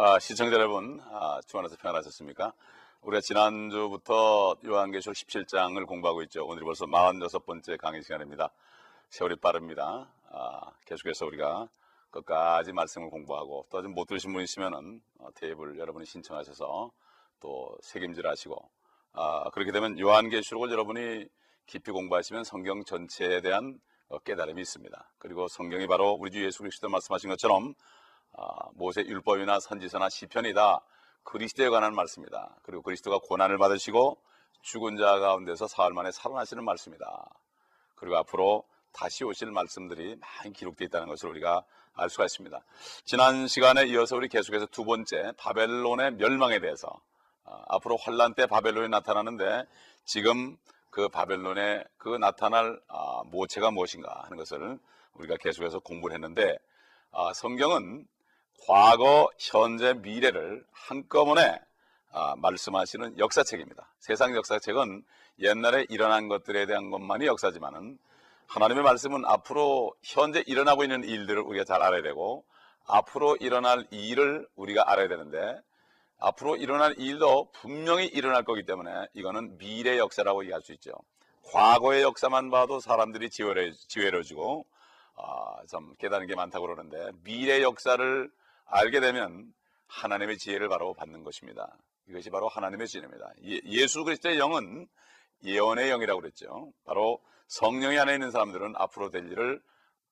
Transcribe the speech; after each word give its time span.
아, 0.00 0.16
시청자 0.20 0.54
여러분, 0.54 1.00
아, 1.10 1.40
주안에서 1.48 1.74
평안하셨습니까? 1.74 2.52
우리가 3.02 3.20
지난주부터 3.20 4.54
요한계시록 4.64 5.16
17장을 5.16 5.84
공부하고 5.88 6.22
있죠. 6.22 6.46
오늘이 6.46 6.64
벌써 6.64 6.86
46번째 6.86 7.76
강의 7.78 8.00
시간입니다. 8.04 8.48
세월이 9.08 9.40
빠릅니다. 9.40 10.08
아, 10.30 10.70
계속해서 10.84 11.26
우리가 11.26 11.68
끝까지 12.12 12.70
말씀을 12.70 13.10
공부하고 13.10 13.66
또 13.70 13.78
아직 13.78 13.88
못 13.88 14.06
들으신 14.06 14.32
분 14.32 14.44
있으면은 14.44 15.02
어, 15.18 15.30
테이블 15.34 15.76
여러분이 15.76 16.06
신청하셔서 16.06 16.92
또 17.40 17.76
책임질 17.82 18.24
하시고 18.24 18.70
아, 19.14 19.50
그렇게 19.50 19.72
되면 19.72 19.98
요한계시록을 19.98 20.70
여러분이 20.70 21.26
깊이 21.66 21.90
공부하시면 21.90 22.44
성경 22.44 22.84
전체에 22.84 23.40
대한 23.40 23.80
어, 24.10 24.18
깨달음이 24.20 24.62
있습니다. 24.62 25.10
그리고 25.18 25.48
성경이 25.48 25.88
바로 25.88 26.12
우리 26.12 26.30
주 26.30 26.44
예수 26.44 26.58
그리스도 26.58 26.88
말씀하신 26.88 27.30
것처럼 27.30 27.74
아, 27.74 27.74
모세 28.74 29.02
율법이나 29.02 29.60
선지서나 29.60 30.08
시편이다 30.08 30.80
그리스도에 31.24 31.68
관한 31.68 31.94
말씀이다. 31.94 32.56
그리고 32.62 32.82
그리스도가 32.82 33.18
고난을 33.18 33.58
받으시고 33.58 34.18
죽은 34.62 34.96
자 34.96 35.18
가운데서 35.18 35.68
사흘 35.68 35.92
만에 35.92 36.10
살아나시는 36.10 36.64
말씀이다. 36.64 37.28
그리고 37.96 38.16
앞으로 38.16 38.64
다시 38.92 39.24
오실 39.24 39.50
말씀들이 39.50 40.16
많이 40.16 40.52
기록되어 40.52 40.86
있다는 40.86 41.08
것을 41.08 41.28
우리가 41.28 41.64
알 41.94 42.08
수가 42.08 42.24
있습니다. 42.24 42.58
지난 43.04 43.46
시간에 43.46 43.84
이어서 43.86 44.16
우리 44.16 44.28
계속해서 44.28 44.66
두 44.66 44.84
번째 44.84 45.32
바벨론의 45.36 46.12
멸망에 46.12 46.60
대해서 46.60 46.88
아, 47.44 47.64
앞으로 47.68 47.96
환란 47.96 48.34
때 48.34 48.46
바벨론이 48.46 48.88
나타나는데 48.88 49.64
지금 50.04 50.56
그 50.90 51.08
바벨론의 51.08 51.84
그 51.98 52.08
나타날 52.16 52.80
아, 52.88 53.22
모체가 53.26 53.70
무엇인가 53.70 54.22
하는 54.24 54.36
것을 54.36 54.78
우리가 55.14 55.36
계속해서 55.36 55.80
공부를 55.80 56.14
했는데 56.14 56.56
아, 57.10 57.32
성경은 57.34 58.06
과거, 58.66 59.30
현재, 59.38 59.94
미래를 59.94 60.64
한꺼번에 60.72 61.58
아, 62.12 62.34
말씀하시는 62.36 63.18
역사책입니다. 63.18 63.88
세상 63.98 64.34
역사책은 64.34 65.04
옛날에 65.40 65.86
일어난 65.88 66.28
것들에 66.28 66.66
대한 66.66 66.90
것만이 66.90 67.26
역사지만은 67.26 67.98
하나님의 68.46 68.82
말씀은 68.82 69.24
앞으로 69.26 69.94
현재 70.02 70.42
일어나고 70.46 70.82
있는 70.82 71.04
일들을 71.04 71.42
우리가 71.42 71.64
잘 71.64 71.82
알아야 71.82 72.02
되고 72.02 72.44
앞으로 72.86 73.36
일어날 73.36 73.86
일을 73.90 74.48
우리가 74.56 74.90
알아야 74.90 75.08
되는데 75.08 75.60
앞으로 76.18 76.56
일어날 76.56 76.98
일도 76.98 77.50
분명히 77.52 78.06
일어날 78.06 78.42
거기 78.44 78.64
때문에 78.64 78.90
이거는 79.12 79.58
미래 79.58 79.98
역사라고 79.98 80.42
얘기할 80.44 80.62
수 80.62 80.72
있죠. 80.72 80.92
과거의 81.44 82.02
역사만 82.02 82.50
봐도 82.50 82.80
사람들이 82.80 83.30
지혜로지고 83.30 84.66
아, 85.16 85.56
좀 85.68 85.94
깨닫는 85.98 86.26
게 86.26 86.34
많다고 86.34 86.66
그러는데 86.66 87.12
미래 87.22 87.62
역사를 87.62 88.30
알게 88.68 89.00
되면 89.00 89.52
하나님의 89.88 90.38
지혜를 90.38 90.68
바로 90.68 90.94
받는 90.94 91.24
것입니다. 91.24 91.76
이것이 92.08 92.30
바로 92.30 92.48
하나님의 92.48 92.86
지혜입니다. 92.86 93.32
예, 93.44 93.86
수 93.86 94.04
그리스도의 94.04 94.38
영은 94.38 94.86
예언의 95.44 95.88
영이라고 95.88 96.20
그랬죠. 96.20 96.72
바로 96.84 97.20
성령이 97.48 97.98
안에 97.98 98.14
있는 98.14 98.30
사람들은 98.30 98.74
앞으로 98.76 99.10
될 99.10 99.30
일을 99.30 99.60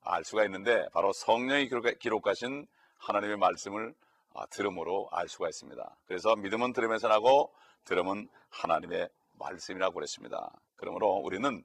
알 0.02 0.24
수가 0.24 0.44
있는데 0.44 0.88
바로 0.92 1.12
성령이 1.12 1.68
기록하신 1.98 2.66
하나님의 2.98 3.36
말씀을 3.36 3.94
아, 4.34 4.47
들음으로 4.47 5.08
알 5.12 5.28
수가 5.28 5.48
있습니다. 5.48 5.97
그래서 6.06 6.36
믿음은 6.36 6.72
들음에서 6.75 7.08
나고 7.08 7.52
들음은 7.84 8.28
하나님의 8.50 9.08
말씀이라고 9.38 9.94
그랬습니다. 9.94 10.52
그러므로 10.76 11.14
우리는 11.16 11.64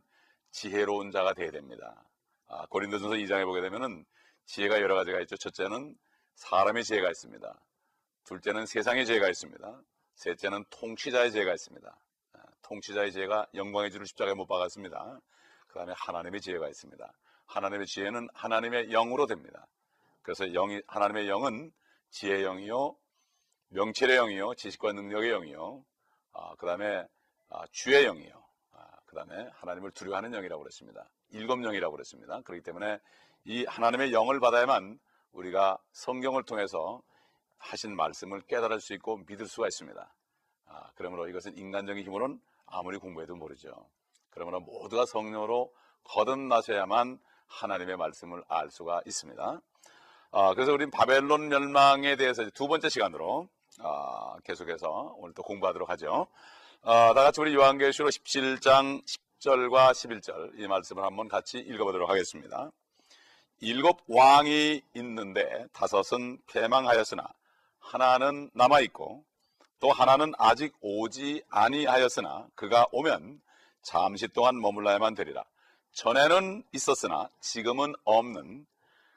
지혜로운 0.52 1.12
자가 1.12 1.34
되어야 1.34 1.52
됩니다. 1.52 2.04
아, 2.48 2.66
고린도전서 2.68 3.16
2장에 3.16 3.46
보게 3.46 3.62
되면은 3.62 4.06
지혜가 4.46 4.82
여러 4.82 4.96
가지가 4.96 5.20
있죠. 5.22 5.38
첫째는 5.38 5.96
사람의 6.36 6.84
지혜가 6.84 7.10
있습니다. 7.10 7.62
둘째는 8.26 8.66
세상의 8.66 9.06
지혜가 9.06 9.30
있습니다. 9.30 9.82
셋째는 10.16 10.66
통치자의 10.70 11.32
지혜가 11.32 11.54
있습니다. 11.54 11.98
아, 12.34 12.40
통치자의 12.62 13.12
지혜가 13.12 13.48
영광의 13.56 13.92
주를 13.92 14.06
십자가에 14.06 14.34
못 14.34 14.46
박았습니다. 14.46 15.20
그 15.68 15.76
다음에 15.76 15.94
하나님의 15.96 16.42
지혜가 16.42 16.68
있습니다. 16.68 17.14
하나님의 17.48 17.88
지혜는 17.88 18.28
하나님의 18.34 18.90
영으로 18.90 19.26
됩니다. 19.26 19.68
그래서 20.22 20.46
영이, 20.46 20.82
하나님의 20.88 21.28
영은 21.28 21.72
지혜의 22.12 22.44
영이요, 22.44 22.96
명철의 23.70 24.18
영이요, 24.18 24.54
지식과 24.56 24.94
능력의 24.94 25.32
영이요, 25.32 25.84
아, 26.34 26.56
그 26.56 26.66
다음에 26.66 27.06
아, 27.50 27.66
주의 27.72 28.06
영이요, 28.06 28.44
아, 28.74 28.86
그 29.06 29.16
다음에 29.16 29.50
하나님을 29.54 29.92
두려워하는 29.92 30.32
영이라고 30.32 30.62
그랬습니다. 30.62 31.10
일곱 31.30 31.62
영이라고 31.62 31.92
그랬습니다. 31.94 32.42
그렇기 32.42 32.64
때문에 32.64 33.00
이 33.46 33.66
하나님의 33.66 34.14
영을 34.14 34.40
받아야만 34.40 35.00
우리가 35.34 35.78
성경을 35.92 36.44
통해서 36.44 37.02
하신 37.58 37.96
말씀을 37.96 38.42
깨달을 38.42 38.80
수 38.80 38.94
있고 38.94 39.18
믿을 39.28 39.48
수가 39.48 39.68
있습니다. 39.68 40.14
아, 40.68 40.92
그러므로 40.96 41.28
이것은 41.28 41.58
인간적인 41.58 42.04
힘으로는 42.06 42.40
아무리 42.66 42.98
공부해도 42.98 43.36
모르죠. 43.36 43.90
그러므로 44.30 44.62
모두가 44.62 45.06
성령으로 45.06 45.74
거듭나셔야만 46.04 47.20
하나님의 47.48 47.98
말씀을 47.98 48.44
알 48.48 48.70
수가 48.72 49.02
있습니다. 49.06 49.62
아, 50.32 50.54
그래서 50.54 50.72
우리는 50.72 50.90
바벨론 50.90 51.50
멸망에 51.50 52.16
대해서 52.16 52.50
두 52.52 52.68
번째 52.68 52.90
시간으로 52.90 53.50
아, 53.80 54.38
계속해서 54.44 55.16
오늘 55.18 55.34
또 55.34 55.44
공부하도록 55.44 55.90
하죠. 55.90 56.28
아, 56.84 57.14
다 57.14 57.24
같이 57.24 57.42
우리 57.42 57.54
요한계시록 57.54 58.10
17장 58.10 59.04
10절과 59.40 59.92
11절 59.92 60.60
이 60.60 60.68
말씀을 60.68 61.04
한번 61.04 61.28
같이 61.28 61.60
읽어보도록 61.60 62.10
하겠습니다. 62.10 62.72
일곱 63.64 64.02
왕이 64.08 64.82
있는데 64.96 65.68
다섯은 65.72 66.40
패망하였으나 66.48 67.32
하나는 67.80 68.50
남아 68.56 68.80
있고 68.82 69.24
또 69.80 69.92
하나는 69.92 70.34
아직 70.40 70.74
오지 70.82 71.44
아니하였으나 71.48 72.48
그가 72.56 72.88
오면 72.92 73.40
잠시 73.84 74.28
동안 74.28 74.60
머물러야만 74.60 75.14
되리라. 75.14 75.44
전에는 75.94 76.64
있었으나 76.72 77.30
지금은 77.40 77.94
없는 78.04 78.66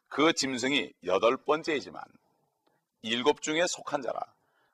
그 0.09 0.35
짐승이 0.35 0.93
여덟 1.07 1.39
번째이지만 1.39 2.03
일곱 3.01 3.41
중에 3.41 3.67
속한 3.67 4.03
자라 4.03 4.21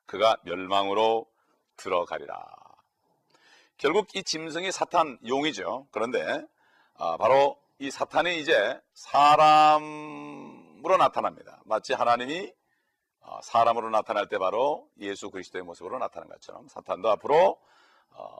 그가 0.05 0.35
멸망으로 0.43 1.27
들어가리라. 1.77 2.45
결국 3.77 4.13
이 4.15 4.23
짐승이 4.23 4.69
사탄 4.73 5.17
용이죠. 5.25 5.87
그런데 5.91 6.45
아, 6.95 7.15
바로 7.15 7.60
이 7.81 7.89
사탄이 7.89 8.39
이제 8.39 8.79
사람으로 8.93 10.97
나타납니다. 10.99 11.59
마치 11.65 11.93
하나님이 11.93 12.53
어, 13.21 13.39
사람으로 13.41 13.89
나타날 13.89 14.27
때 14.27 14.37
바로 14.37 14.87
예수 14.99 15.31
그리스도의 15.31 15.63
모습으로 15.63 15.97
나타난 15.97 16.29
것처럼 16.29 16.67
사탄도 16.67 17.09
앞으로 17.09 17.59
어, 18.11 18.37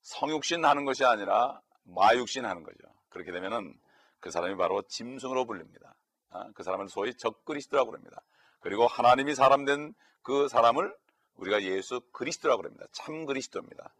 성육신 0.00 0.64
하는 0.64 0.86
것이 0.86 1.04
아니라 1.04 1.60
마육신 1.82 2.46
하는 2.46 2.62
거죠. 2.62 2.78
그렇게 3.10 3.32
되면은 3.32 3.78
그 4.20 4.30
사람이 4.30 4.56
바로 4.56 4.80
짐승으로 4.88 5.44
불립니다. 5.44 5.94
어, 6.30 6.44
그 6.54 6.62
사람을 6.62 6.88
소위 6.88 7.12
적그리스도라고 7.14 7.92
합니다. 7.92 8.22
그리고 8.60 8.86
하나님이 8.86 9.34
사람 9.34 9.66
된 9.66 9.92
그 10.22 10.48
사람을 10.48 10.96
우리가 11.36 11.62
예수 11.64 12.00
그리스도라고 12.12 12.64
합니다. 12.64 12.86
참 12.92 13.26
그리스도입니다. 13.26 13.92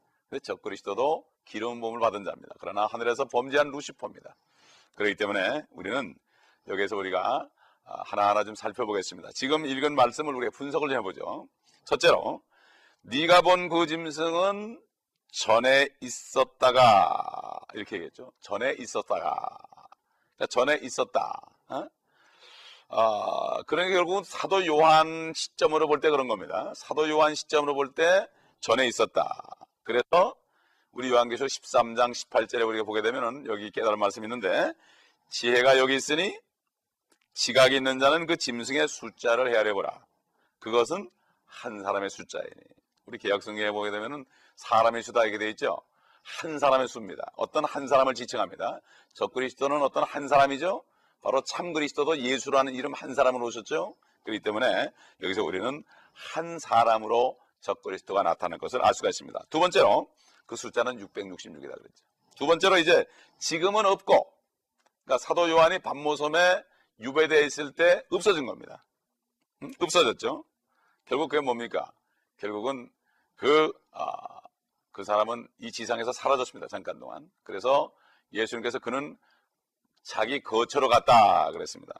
적그리스도도 0.42 1.24
기름 1.44 1.80
부음을 1.80 2.00
받은 2.00 2.24
자입니다. 2.24 2.54
그러나 2.58 2.86
하늘에서 2.86 3.26
범죄한 3.26 3.70
루시퍼입니다. 3.70 4.34
그렇기 4.94 5.16
때문에 5.16 5.62
우리는 5.70 6.14
여기에서 6.68 6.96
우리가 6.96 7.48
아, 7.86 8.02
하나하나 8.06 8.44
좀 8.44 8.54
살펴보겠습니다. 8.54 9.30
지금 9.34 9.66
읽은 9.66 9.94
말씀을 9.94 10.34
우리가 10.34 10.52
분석을 10.56 10.88
좀 10.88 10.98
해보죠. 10.98 11.48
첫째로 11.84 12.42
네가 13.02 13.42
본 13.42 13.68
그 13.68 13.86
짐승은 13.86 14.80
전에 15.32 15.88
있었다가 16.00 17.60
이렇게 17.74 17.96
얘기했죠. 17.96 18.32
전에 18.40 18.72
있었다가 18.78 19.58
그러니까 20.36 20.46
전에 20.48 20.78
있었다. 20.82 21.40
어? 21.68 21.86
어, 22.88 23.62
그러니까 23.64 23.96
결국은 23.96 24.22
사도 24.24 24.64
요한 24.66 25.32
시점으로 25.34 25.88
볼 25.88 26.00
때 26.00 26.08
그런 26.10 26.28
겁니다. 26.28 26.72
사도 26.76 27.08
요한 27.10 27.34
시점으로 27.34 27.74
볼 27.74 27.94
때 27.94 28.26
전에 28.60 28.86
있었다. 28.86 29.28
그래서 29.82 30.34
우리 30.94 31.10
요한계시록 31.10 31.48
13장 31.48 32.12
18절에 32.12 32.66
우리가 32.66 32.84
보게 32.84 33.02
되면은 33.02 33.46
여기 33.46 33.70
깨달은 33.70 33.98
말씀이 33.98 34.26
있는데 34.26 34.72
지혜가 35.28 35.78
여기 35.78 35.96
있으니 35.96 36.38
지각이 37.32 37.74
있는 37.74 37.98
자는 37.98 38.26
그 38.26 38.36
짐승의 38.36 38.86
숫자를 38.86 39.52
헤아려 39.52 39.74
보라. 39.74 40.04
그것은 40.60 41.10
한 41.46 41.82
사람의 41.82 42.10
숫자이니. 42.10 42.48
우리 43.06 43.18
계약성경에 43.18 43.72
보게 43.72 43.90
되면은 43.90 44.24
사람의 44.54 45.02
수다 45.02 45.24
이렇게 45.24 45.38
되어 45.38 45.48
있죠. 45.48 45.82
한 46.22 46.60
사람의 46.60 46.86
수입니다. 46.86 47.32
어떤 47.36 47.64
한 47.64 47.88
사람을 47.88 48.14
지칭합니다. 48.14 48.80
저 49.14 49.26
그리스도는 49.26 49.82
어떤 49.82 50.04
한 50.04 50.28
사람이죠. 50.28 50.84
바로 51.22 51.42
참 51.42 51.72
그리스도도 51.72 52.18
예수라는 52.18 52.72
이름 52.72 52.94
한 52.94 53.14
사람으로 53.14 53.46
오셨죠. 53.46 53.96
그렇기 54.22 54.40
때문에 54.40 54.92
여기서 55.22 55.42
우리는 55.42 55.82
한 56.12 56.58
사람으로 56.60 57.36
적 57.60 57.82
그리스도가 57.82 58.22
나타날 58.22 58.58
것을 58.60 58.84
알 58.84 58.94
수가 58.94 59.08
있습니다. 59.08 59.38
두 59.50 59.58
번째로 59.58 60.08
그 60.46 60.56
숫자는 60.56 60.98
666이다 60.98 61.74
그랬죠. 61.74 62.04
두 62.36 62.46
번째로 62.46 62.78
이제 62.78 63.06
지금은 63.38 63.86
없고 63.86 64.32
그러니까 65.04 65.18
사도 65.24 65.48
요한이 65.48 65.80
반모섬에 65.80 66.64
유배되어 67.00 67.42
있을 67.42 67.72
때 67.72 68.02
없어진 68.10 68.46
겁니다. 68.46 68.84
음? 69.62 69.72
없어졌죠. 69.78 70.44
결국 71.06 71.28
그게 71.28 71.40
뭡니까? 71.40 71.92
결국은 72.38 72.90
그, 73.36 73.72
아, 73.92 74.40
그 74.92 75.04
사람은 75.04 75.48
이 75.58 75.72
지상에서 75.72 76.12
사라졌습니다. 76.12 76.68
잠깐 76.68 76.98
동안. 76.98 77.30
그래서 77.42 77.92
예수님께서 78.32 78.78
그는 78.78 79.16
자기 80.02 80.40
거처로 80.40 80.88
갔다 80.88 81.50
그랬습니다. 81.52 81.94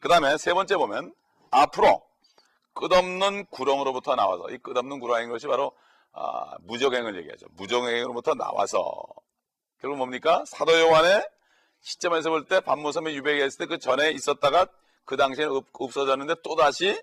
그 0.00 0.08
다음에 0.08 0.36
세 0.36 0.52
번째 0.52 0.76
보면 0.76 1.14
앞으로 1.50 2.04
끝없는 2.74 3.46
구렁으로부터 3.46 4.16
나와서 4.16 4.50
이 4.50 4.58
끝없는 4.58 4.98
구렁인 4.98 5.30
것이 5.30 5.46
바로 5.46 5.72
아, 6.14 6.56
무적행을 6.60 7.16
얘기하죠. 7.18 7.46
무적행으로부터 7.56 8.34
나와서 8.34 8.80
결국 9.80 9.96
뭡니까? 9.98 10.44
사도 10.46 10.78
요한의 10.78 11.28
시점에서 11.80 12.30
볼 12.30 12.46
때 12.46 12.60
반모섬에 12.60 13.14
유배가 13.14 13.44
있을 13.44 13.58
때 13.58 13.66
그 13.66 13.78
전에 13.78 14.10
있었다가 14.12 14.66
그 15.04 15.16
당시에 15.16 15.44
없, 15.44 15.66
없어졌는데 15.72 16.36
또다시 16.42 17.02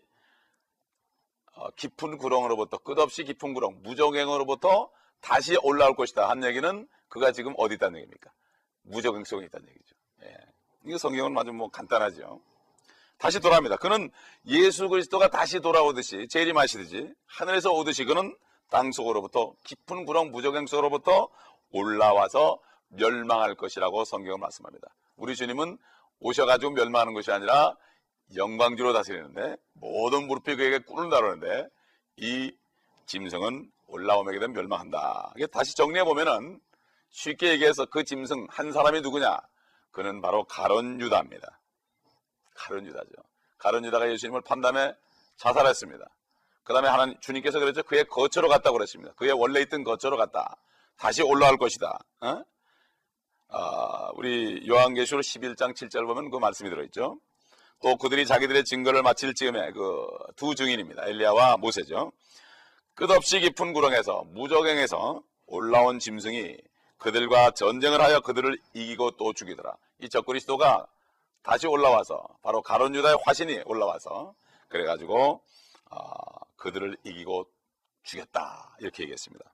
어, 1.54 1.70
깊은 1.72 2.18
구렁으로부터 2.18 2.78
끝없이 2.80 3.24
깊은 3.24 3.54
구렁 3.54 3.82
무적행으로부터 3.84 4.90
다시 5.20 5.58
올라올 5.62 5.96
것이다 5.96 6.30
한 6.30 6.44
얘기는 6.44 6.88
그가 7.10 7.32
지금 7.32 7.54
어디 7.58 7.76
있다는 7.76 7.98
얘기입니까? 8.00 8.32
무적행성에 8.84 9.46
있다는 9.46 9.68
얘기죠. 9.70 9.96
예. 10.24 10.36
이거 10.86 10.98
성경은 10.98 11.38
아주 11.38 11.52
뭐 11.52 11.70
간단하죠. 11.70 12.42
다시 13.20 13.40
돌아옵니다. 13.40 13.76
그는 13.76 14.10
예수 14.48 14.90
그리스도가 14.90 15.30
다시 15.30 15.60
돌아오듯이 15.60 16.28
재림하시듯이 16.30 17.14
하늘에서 17.28 17.72
오듯이 17.72 18.06
그는 18.06 18.36
땅 18.72 18.92
속으로부터 18.92 19.54
깊은 19.66 20.06
구렁 20.06 20.32
무적행 20.32 20.66
속으로부터 20.66 21.30
올라와서 21.72 22.58
멸망할 22.88 23.54
것이라고 23.54 24.06
성경은 24.06 24.40
말씀합니다. 24.40 24.88
우리 25.18 25.36
주님은 25.36 25.78
오셔가지고 26.20 26.72
멸망하는 26.72 27.14
것이 27.14 27.32
아니라 27.32 27.76
영광주로 28.36 28.94
다스리는데 28.94 29.58
모든 29.74 30.26
무릎이 30.26 30.56
그에게 30.56 30.80
꿀을 30.80 31.10
다루는데 31.10 31.68
이 32.18 32.52
짐승은 33.06 33.70
올라오게 33.88 34.32
되면 34.40 34.54
멸망한다. 34.54 35.34
다시 35.52 35.76
정리해 35.76 36.06
보면은 36.06 36.60
쉽게 37.10 37.52
얘기해서 37.52 37.86
그 37.86 38.06
짐승 38.06 38.48
한 38.50 38.72
사람이 38.72 39.02
누구냐? 39.02 39.38
그는 39.92 40.22
바로 40.22 40.46
가론 40.46 41.02
유다입니다. 41.02 41.60
가론 42.56 42.86
유다죠. 42.86 43.12
가론 43.58 43.84
유다가 43.84 44.10
예수님을 44.10 44.42
판단해 44.42 44.94
자살했습니다. 45.36 46.06
그 46.64 46.74
다음에 46.74 46.88
하나님 46.88 47.20
주님께서 47.20 47.60
그랬죠. 47.60 47.84
그의 47.84 48.06
거처로 48.06 48.48
갔다고 48.50 48.78
그랬습니다. 48.78 49.14
그의 49.14 49.32
원래 49.32 49.62
있던 49.62 49.84
거처로 49.84 50.18
갔다. 50.18 50.58
다시 50.98 51.22
올라올 51.24 51.58
것이다. 51.58 52.00
어? 52.22 52.44
아, 53.50 54.10
우리 54.16 54.66
요한계시록 54.68 55.22
11장 55.22 55.74
7절 55.76 56.06
보면 56.06 56.30
그 56.30 56.38
말씀이 56.38 56.70
들어있죠. 56.70 57.20
또 57.82 57.96
그들이 57.98 58.26
자기들의 58.26 58.64
증거를 58.64 59.02
마칠 59.02 59.34
즈음에 59.34 59.72
그 59.72 60.08
두 60.36 60.56
증인입니다. 60.56 61.06
엘리야와 61.08 61.58
모세죠. 61.58 62.12
끝없이 62.96 63.40
깊은 63.40 63.74
구렁에서 63.74 64.24
무적행에서 64.30 65.22
올라온 65.48 66.00
짐승이 66.00 66.58
그들과 66.98 67.52
전쟁을 67.52 68.02
하여 68.02 68.20
그들을 68.22 68.58
이기고 68.74 69.12
또 69.18 69.34
죽이더라. 69.34 69.76
이 70.00 70.10
적그리스도가 70.10 70.88
다시 71.44 71.68
올라와서 71.68 72.28
바로 72.44 72.62
가론 72.62 72.94
유다의 72.96 73.18
화신이 73.26 73.62
올라와서 73.66 74.34
그래가지고 74.70 75.16
어, 75.32 75.42
그들을 76.58 76.98
이기고 77.04 77.48
죽였다 78.04 78.76
이렇게 78.80 79.04
얘기했습니다. 79.04 79.46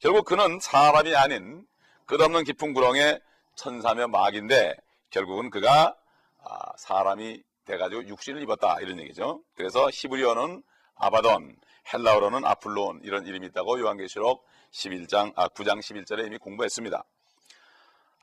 결국 0.00 0.24
그는 0.24 0.58
사람이 0.60 1.14
아닌 1.14 1.66
끝없는 2.06 2.44
깊은 2.44 2.74
구렁의 2.74 3.20
천사며 3.54 4.08
마귀인데 4.08 4.76
결국은 5.10 5.50
그가 5.50 5.96
아, 6.44 6.76
사람이 6.76 7.42
돼가지고 7.64 8.08
육신을 8.08 8.42
입었다 8.42 8.80
이런 8.80 8.98
얘기죠. 9.00 9.42
그래서 9.54 9.88
히브리어는 9.92 10.62
아바돈, 10.96 11.56
헬라어로는 11.92 12.44
아플론 12.44 13.00
이런 13.04 13.26
이름이 13.26 13.46
있다고 13.48 13.80
요한계시록 13.80 14.44
11장 14.72 15.32
아 15.36 15.48
9장 15.48 15.78
11절에 15.78 16.26
이미 16.26 16.38
공부했습니다. 16.38 17.04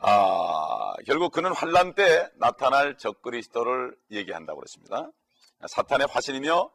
아, 0.01 0.94
결국 1.06 1.31
그는 1.31 1.54
환란 1.54 1.94
때 1.94 2.30
나타날 2.36 2.98
적 2.98 3.22
그리스도를 3.22 3.96
얘기한다고 4.12 4.60
그랬습니다. 4.60 5.10
사탄의 5.68 6.07
화신이며 6.10 6.69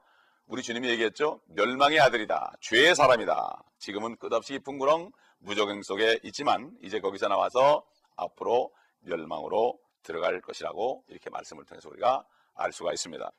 우리 0.47 0.63
주님이 0.63 0.89
얘기했죠. 0.91 1.41
멸망의 1.47 2.01
아들이다. 2.01 2.53
죄의 2.61 2.95
사람이다. 2.95 3.63
지금은 3.79 4.17
끝없이 4.17 4.53
깊은 4.53 4.79
구렁 4.79 5.11
무적행 5.39 5.83
속에 5.83 6.21
있지만 6.23 6.77
이제 6.83 7.01
거기서 7.01 7.29
나와서 7.29 7.85
앞으로 8.17 8.71
멸망으로 9.01 9.79
들어갈 10.03 10.41
것이라고 10.43 11.05
이렇게 11.09 11.31
말씀을 11.31 11.65
통해서 11.65 11.89
우리가 11.89 12.25
알 12.55 12.73
수가 12.73 12.93
있습니다. 12.93 13.31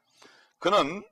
그는 0.58 1.04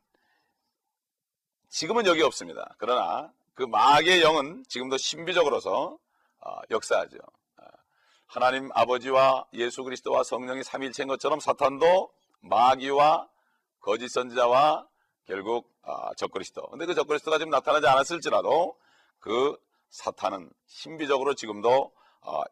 지금은 1.69 2.07
여기 2.07 2.23
없습니다. 2.23 2.75
그러나 2.79 3.31
그 3.53 3.63
마귀의 3.63 4.23
영은 4.23 4.63
지금도 4.67 4.97
신비적으로서 4.97 5.97
어, 6.39 6.61
역사하죠. 6.71 7.17
어, 7.57 7.65
하나님 8.25 8.69
아버지와 8.73 9.45
예수 9.53 9.83
그리스도와 9.83 10.23
성령이 10.23 10.63
삼일체인 10.63 11.07
것처럼 11.07 11.39
사탄도 11.39 12.11
마귀와 12.41 13.29
거짓 13.79 14.09
선지자와 14.09 14.87
결국 15.25 15.71
어, 15.83 16.13
적그리스도. 16.15 16.67
근데 16.69 16.85
그 16.85 16.93
적그리스도가 16.93 17.37
지금 17.37 17.49
나타나지 17.51 17.87
않았을지라도 17.87 18.77
그 19.19 19.57
사탄은 19.89 20.49
신비적으로 20.67 21.35
지금도 21.35 21.91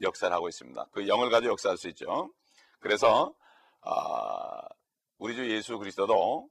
역사를 0.01 0.33
하고 0.33 0.49
있습니다. 0.49 0.85
그 0.91 1.07
영을 1.07 1.29
가지고 1.29 1.53
역사할 1.53 1.77
수 1.77 1.87
있죠. 1.89 2.29
그래서 2.79 3.33
우리 5.17 5.35
주 5.35 5.49
예수 5.49 5.77
그리스도도 5.77 6.49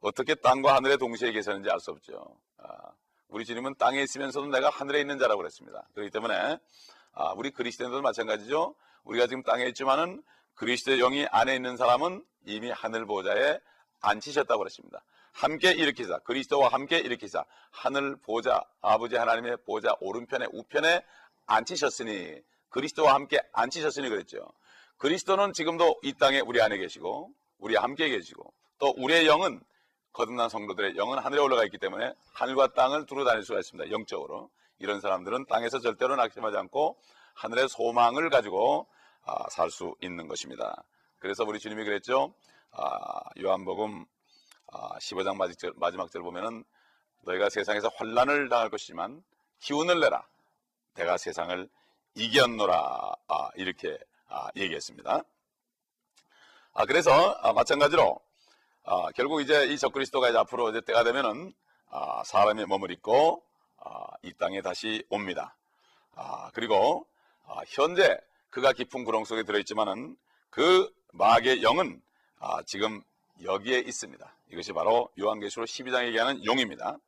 어떻게 0.00 0.34
땅과 0.34 0.76
하늘에 0.76 0.96
동시에 0.96 1.32
계셨는지 1.32 1.70
알 1.70 1.80
수 1.80 1.90
없죠. 1.90 2.38
아, 2.58 2.92
우리 3.28 3.44
주님은 3.44 3.76
땅에 3.78 4.02
있으면서도 4.02 4.46
내가 4.46 4.70
하늘에 4.70 5.00
있는 5.00 5.18
자라고 5.18 5.38
그랬습니다. 5.38 5.88
그렇기 5.94 6.10
때문에 6.10 6.58
아, 7.12 7.32
우리 7.32 7.50
그리스도인들도 7.50 8.02
마찬가지죠. 8.02 8.74
우리가 9.04 9.26
지금 9.26 9.42
땅에 9.42 9.64
있지만은 9.66 10.22
그리스도의 10.54 10.98
영이 10.98 11.26
안에 11.30 11.56
있는 11.56 11.76
사람은 11.76 12.24
이미 12.46 12.70
하늘 12.70 13.06
보좌에 13.06 13.58
앉히셨다고 14.00 14.58
그랬습니다. 14.58 15.02
함께 15.32 15.72
일으키사 15.72 16.18
그리스도와 16.20 16.68
함께 16.68 16.98
일으키사 16.98 17.44
하늘 17.70 18.16
보좌 18.16 18.64
아버지 18.80 19.16
하나님의 19.16 19.58
보좌 19.64 19.94
오른편에 20.00 20.46
우편에 20.52 21.02
앉히셨으니 21.46 22.40
그리스도와 22.70 23.14
함께 23.14 23.40
앉히셨으니 23.52 24.08
그랬죠. 24.08 24.50
그리스도는 24.98 25.52
지금도 25.52 26.00
이 26.02 26.12
땅에 26.14 26.40
우리 26.40 26.60
안에 26.60 26.76
계시고 26.76 27.32
우리와 27.58 27.82
함께 27.82 28.08
계시고 28.08 28.52
또 28.78 28.94
우리의 28.96 29.26
영은 29.26 29.60
거듭난 30.12 30.48
성도들의 30.48 30.96
영은 30.96 31.18
하늘에 31.18 31.40
올라가 31.40 31.64
있기 31.64 31.78
때문에 31.78 32.12
하늘과 32.32 32.72
땅을 32.74 33.06
두루 33.06 33.24
다닐 33.24 33.44
수가 33.44 33.60
있습니다. 33.60 33.90
영적으로. 33.90 34.50
이런 34.80 35.00
사람들은 35.00 35.46
땅에서 35.46 35.80
절대로 35.80 36.16
낙심하지 36.16 36.56
않고 36.56 36.96
하늘의 37.34 37.68
소망을 37.68 38.30
가지고 38.30 38.86
아, 39.24 39.48
살 39.50 39.70
수 39.70 39.94
있는 40.00 40.26
것입니다. 40.26 40.82
그래서 41.18 41.44
우리 41.44 41.58
주님이 41.58 41.84
그랬죠. 41.84 42.32
아, 42.70 43.20
요한복음 43.40 44.06
아, 44.70 44.98
15장 44.98 45.36
마지막 45.36 45.58
절, 45.58 45.72
마지막 45.76 46.10
절 46.10 46.22
보면은 46.22 46.64
너희가 47.22 47.48
세상에서 47.48 47.88
환란을 47.96 48.48
당할 48.48 48.70
것이지만 48.70 49.22
기운을 49.60 50.00
내라. 50.00 50.26
내가 50.94 51.16
세상을 51.16 51.68
이겼노라. 52.14 53.12
아, 53.28 53.50
이렇게 53.56 53.98
아, 54.28 54.48
얘기했습니다. 54.56 55.22
아, 56.74 56.84
그래서 56.86 57.10
아, 57.42 57.52
마찬가지로 57.52 58.20
아, 58.84 59.10
결국 59.12 59.40
이제 59.40 59.66
이 59.66 59.78
적그리스도가 59.78 60.28
이제 60.28 60.38
앞으로 60.38 60.70
이제 60.70 60.80
때가 60.82 61.04
되면은 61.04 61.52
아, 61.90 62.22
사람이 62.24 62.64
몸을 62.66 62.90
입고 62.90 63.42
아, 63.78 64.06
이 64.22 64.32
땅에 64.34 64.60
다시 64.60 65.04
옵니다. 65.08 65.56
아, 66.14 66.50
그리고 66.52 67.06
아, 67.46 67.62
현재 67.68 68.18
그가 68.50 68.72
깊은 68.72 69.04
구렁 69.04 69.24
속에 69.24 69.44
들어있지만은 69.44 70.16
그 70.50 70.92
마귀의 71.12 71.62
영은 71.62 72.02
아, 72.38 72.62
지금 72.64 73.02
여기에 73.42 73.80
있습니다. 73.80 74.37
이것이 74.50 74.72
바로 74.72 75.08
요한계시록 75.18 75.66
12장에 75.66 76.06
얘기하는 76.08 76.44
용입니다. 76.44 76.98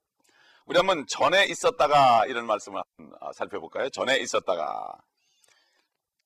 우리 0.67 0.77
한번 0.77 1.05
전에 1.09 1.47
있었다가 1.47 2.27
이런 2.27 2.47
말씀을 2.47 2.83
아, 3.21 3.33
살펴볼까요? 3.33 3.89
전에 3.91 4.19
있었다가 4.19 4.93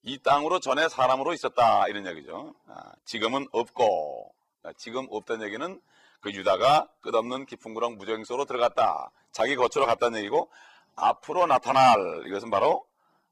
이 0.02 0.18
땅으로 0.18 0.61
전에 0.61 0.88
사람으로 0.88 1.33
있었다 1.33 1.88
이런 1.88 2.06
얘기죠. 2.06 2.54
아, 2.68 2.92
지금은 3.04 3.47
없고 3.52 4.35
아, 4.64 4.73
지금 4.76 5.06
없다는 5.11 5.47
얘기는 5.47 5.80
그 6.21 6.30
유다가 6.33 6.88
끝없는 7.00 7.47
깊은 7.47 7.75
구렁 7.75 7.97
무정소로 7.97 8.44
들어갔다. 8.44 9.11
자기 9.33 9.56
거처로 9.56 9.87
갔다는 9.87 10.18
얘기고 10.18 10.50
앞으로 10.97 11.47
나타날 11.47 12.25
이것은 12.26 12.50
바로 12.50 12.87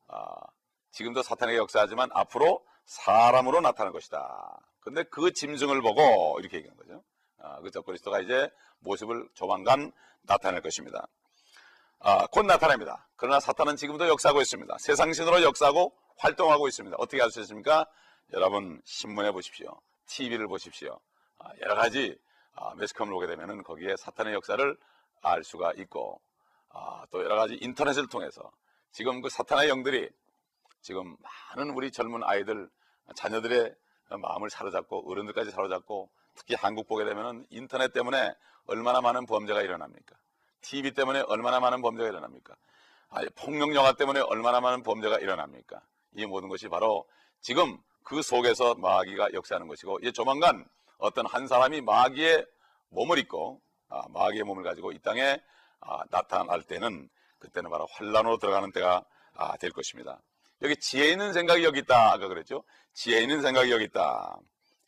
아, 0.08 0.34
지금도 0.92 1.22
사탄에게 1.22 1.58
역사하지만 1.58 2.10
앞으로 2.12 2.64
사람으로 2.86 3.60
나타날 3.60 3.92
것이다. 3.92 4.58
근데 4.80 5.02
그 5.04 5.32
짐승을 5.32 5.80
보고 5.80 6.38
이렇게 6.40 6.58
얘기한 6.58 6.76
거죠. 6.76 7.02
아, 7.42 7.61
그죠? 7.61 7.82
그리스도가 7.82 8.20
이제 8.20 8.50
모습을 8.80 9.28
조만간 9.34 9.92
나타낼 10.22 10.62
것입니다. 10.62 11.06
아, 11.99 12.26
곧 12.28 12.46
나타납니다. 12.46 13.08
그러나 13.16 13.40
사탄은 13.40 13.76
지금도 13.76 14.08
역사하고 14.08 14.40
있습니다. 14.40 14.76
세상신으로 14.78 15.42
역사하고 15.42 15.92
활동하고 16.18 16.68
있습니다. 16.68 16.96
어떻게 16.99 17.20
할수 17.20 17.40
있습니까? 17.40 17.87
여러분 18.32 18.80
신문에 18.84 19.32
보십시오. 19.32 19.80
TV를 20.06 20.49
보십시오. 20.49 20.99
아, 21.38 21.50
여러 21.61 21.75
가지 21.75 22.18
아, 22.54 22.75
매스컴을 22.75 23.12
보게 23.12 23.26
되면 23.26 23.62
거기에 23.62 23.96
사탄의 23.96 24.34
역사를 24.34 24.76
알 25.22 25.44
수가 25.44 25.72
있고 25.78 26.20
아, 26.70 27.04
또 27.11 27.22
여러 27.22 27.37
가지 27.37 27.54
인터넷을 27.61 28.08
통해서 28.08 28.50
지금 28.90 29.20
그 29.20 29.28
사탄의 29.28 29.68
영들이 29.68 30.08
지금 30.80 31.16
많은 31.56 31.70
우리 31.70 31.90
젊은 31.90 32.22
아이들 32.25 32.68
자녀들의 33.14 33.75
마음을 34.19 34.50
사로잡고 34.50 35.11
어른들까지 35.11 35.50
사로잡고 35.50 36.11
특히 36.35 36.54
한국 36.54 36.87
보게 36.87 37.04
되면 37.04 37.47
인터넷 37.50 37.92
때문에 37.92 38.35
얼마나 38.66 39.00
많은 39.00 39.26
범죄가 39.26 39.62
일어납니까? 39.62 40.16
TV 40.62 40.92
때문에 40.92 41.21
얼마나 41.26 41.61
많은 41.61 41.83
범죄가 41.83 42.09
일어납니까? 42.09 42.54
아니, 43.11 43.28
폭력 43.31 43.75
영화 43.75 43.92
때문에 43.92 44.21
얼마나 44.21 44.61
많은 44.61 44.83
범죄가 44.83 45.19
일어납니까? 45.19 45.81
이 46.16 46.26
모든 46.26 46.49
것이 46.49 46.69
바로 46.69 47.07
지금 47.40 47.78
그 48.02 48.23
속에서 48.23 48.75
마귀가 48.75 49.33
역사하는 49.33 49.69
것이고 49.69 49.99
이제 50.00 50.12
조만간 50.12 50.66
어떤 50.99 51.26
한 51.26 51.47
사람이 51.47 51.81
마귀의 51.83 52.47
몸을 52.90 53.19
입고 53.19 53.61
아, 53.88 54.02
마귀의 54.09 54.45
몸을 54.45 54.62
가지고 54.62 54.92
이 54.92 54.99
땅에 55.00 55.40
아, 55.81 56.02
나타날 56.11 56.62
때는 56.62 57.09
그때는 57.38 57.71
바로 57.71 57.87
환란으로 57.90 58.38
들어가는 58.38 58.73
때가 58.73 59.04
아, 59.35 59.57
될 59.57 59.73
것입니다. 59.73 60.21
여기 60.62 60.76
지혜 60.76 61.09
있는 61.09 61.33
생각이 61.33 61.64
여기 61.64 61.81
있다 61.81 62.12
아까 62.12 62.28
그랬죠? 62.28 62.64
지혜 62.95 63.21
있는 63.21 63.42
생각이 63.42 63.71
여기 63.71 63.85
있다. 63.85 64.38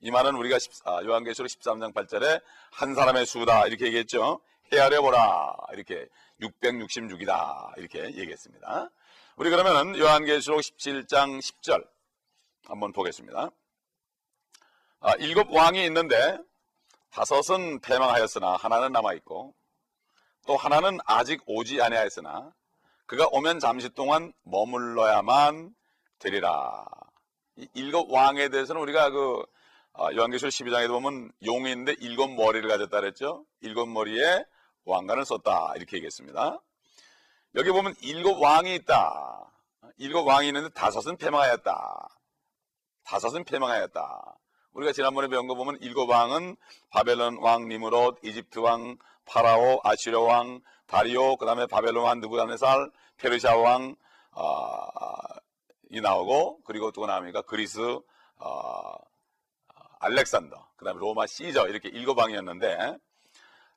이 0.01 0.11
말은 0.11 0.35
우리가 0.37 0.59
10, 0.59 0.87
아, 0.87 1.03
요한계시록 1.03 1.51
13장 1.51 1.93
8절에 1.93 2.43
한 2.71 2.95
사람의 2.95 3.27
수다 3.27 3.67
이렇게 3.67 3.87
얘기했죠. 3.87 4.41
헤아려 4.73 5.03
보라 5.03 5.57
이렇게 5.73 6.07
666이다 6.41 7.79
이렇게 7.79 8.05
얘기했습니다. 8.05 8.91
우리 9.37 9.51
그러면은 9.51 9.99
요한계시록 9.99 10.61
17장 10.61 11.41
10절 11.41 11.85
한번 12.67 12.93
보겠습니다. 12.93 13.51
아, 15.01 15.13
일곱 15.19 15.51
왕이 15.51 15.85
있는데 15.87 16.39
다섯은 17.11 17.81
패망하였으나 17.81 18.57
하나는 18.57 18.93
남아 18.93 19.15
있고 19.15 19.55
또 20.47 20.57
하나는 20.57 20.99
아직 21.07 21.43
오지 21.47 21.81
아니하였으나 21.81 22.53
그가 23.07 23.29
오면 23.31 23.61
잠시 23.61 23.91
동안 23.91 24.33
머물러야만 24.45 25.75
되리라. 26.19 26.85
이 27.57 27.69
일곱 27.75 28.11
왕에 28.11 28.49
대해서는 28.49 28.81
우리가 28.81 29.11
그 29.11 29.45
아, 29.93 30.13
요한계시록 30.13 30.51
12장에도 30.51 30.89
보면 31.01 31.31
있는데 31.71 31.95
일곱 32.01 32.29
머리를 32.29 32.69
가졌다 32.69 33.01
그랬죠. 33.01 33.45
일곱 33.61 33.87
머리에 33.87 34.45
왕관을 34.85 35.25
썼다 35.25 35.75
이렇게 35.77 35.99
얘기했습니다. 35.99 36.61
여기 37.55 37.71
보면 37.71 37.95
일곱 38.01 38.43
왕이 38.43 38.75
있다. 38.75 39.53
일곱 39.99 40.27
왕이 40.27 40.49
있는데 40.49 40.71
다섯은 40.71 41.17
패망하였다. 41.17 42.09
다섯은 43.05 43.45
패망하였다. 43.45 44.39
우리가 44.73 44.93
지난번에 44.93 45.29
배운 45.29 45.47
거 45.47 45.55
보면 45.55 45.79
일곱 45.81 46.11
왕은 46.11 46.57
바벨론 46.91 47.39
왕 47.41 47.69
니무롯, 47.69 48.19
이집트 48.25 48.59
왕 48.59 48.97
파라오, 49.27 49.81
아시려 49.85 50.21
왕 50.23 50.61
다리오, 50.87 51.37
그 51.37 51.47
다음에 51.47 51.67
바벨론 51.67 52.05
왕 52.05 52.21
느부갓네살, 52.21 52.91
페르시아 53.17 53.57
왕 53.57 53.95
어, 54.33 54.87
이 55.91 56.01
나오고 56.01 56.61
그리고 56.65 56.91
또 56.93 57.07
나옵니까 57.07 57.43
그리스 57.43 57.81
어, 58.37 58.95
알렉산더, 60.01 60.69
그 60.77 60.85
다음에 60.85 60.99
로마 61.01 61.27
시저 61.27 61.67
이렇게 61.69 61.89
일곱 61.89 62.19
왕이었는데 62.19 62.99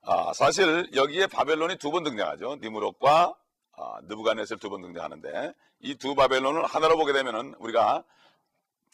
아, 0.04 0.34
사실 0.34 0.90
여기에 0.96 1.28
바벨론이 1.28 1.78
두 1.78 1.92
번 1.92 2.04
등장하죠. 2.04 2.58
니무롯과 2.62 3.36
아, 3.78 4.00
느부갓네살 4.04 4.58
두 4.58 4.70
번 4.70 4.82
등장하는데 4.82 5.54
이 5.82 5.96
두 5.96 6.16
바벨론을 6.16 6.66
하나로 6.66 6.98
보게 6.98 7.14
되면은 7.14 7.56
우리가 7.60 8.04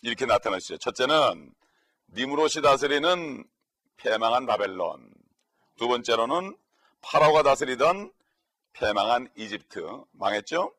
이렇게 0.02 0.26
나타나시죠. 0.26 0.78
첫째는 0.78 1.52
니무롯이 2.16 2.62
다스리는 2.62 3.44
패망한 3.98 4.46
바벨론. 4.46 5.10
두 5.78 5.88
번째로는 5.88 6.56
파라오가 7.04 7.44
다스리던 7.44 8.12
패망한 8.72 9.30
이집트 9.36 9.86
망했죠. 10.14 10.74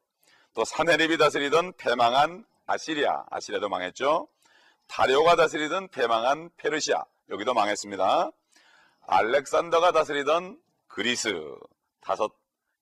또 0.55 0.65
사네립이 0.65 1.19
다스리던 1.19 1.75
패망한 1.77 2.45
아시리아, 2.67 3.25
아시리아도 3.31 3.69
망했죠. 3.69 4.27
다리오가 4.89 5.37
다스리던 5.37 5.89
패망한 5.89 6.51
페르시아, 6.57 7.05
여기도 7.31 7.55
망했습니다. 7.55 8.31
알렉산더가 9.07 9.93
다스리던 9.93 10.59
그리스, 10.89 11.31
다섯, 12.01 12.33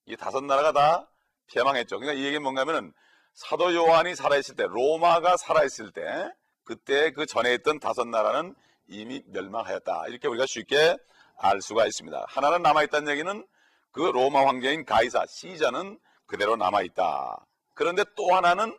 이 0.06 0.16
다섯 0.16 0.44
나라가 0.44 0.72
다 0.72 1.10
패망했죠. 1.52 1.98
그러니까 1.98 2.20
이 2.20 2.24
얘기는 2.24 2.42
뭔가 2.42 2.62
하면은 2.62 2.92
사도 3.34 3.74
요한이 3.74 4.14
살아있을 4.14 4.56
때, 4.56 4.64
로마가 4.68 5.36
살아있을 5.36 5.90
때, 5.92 6.32
그때 6.64 7.10
그 7.10 7.26
전에 7.26 7.54
있던 7.54 7.80
다섯 7.80 8.06
나라는 8.06 8.54
이미 8.86 9.22
멸망하였다. 9.26 10.06
이렇게 10.08 10.28
우리가 10.28 10.46
쉽게 10.46 10.96
알 11.42 11.60
수가 11.60 11.86
있습니다. 11.86 12.24
하나는 12.28 12.62
남아있다는 12.62 13.10
얘기는 13.10 13.46
그 13.90 14.00
로마 14.00 14.46
황제인 14.46 14.84
가이사, 14.84 15.26
시자는 15.26 15.98
그대로 16.26 16.56
남아있다. 16.56 17.44
그런데 17.74 18.04
또 18.16 18.32
하나는 18.32 18.78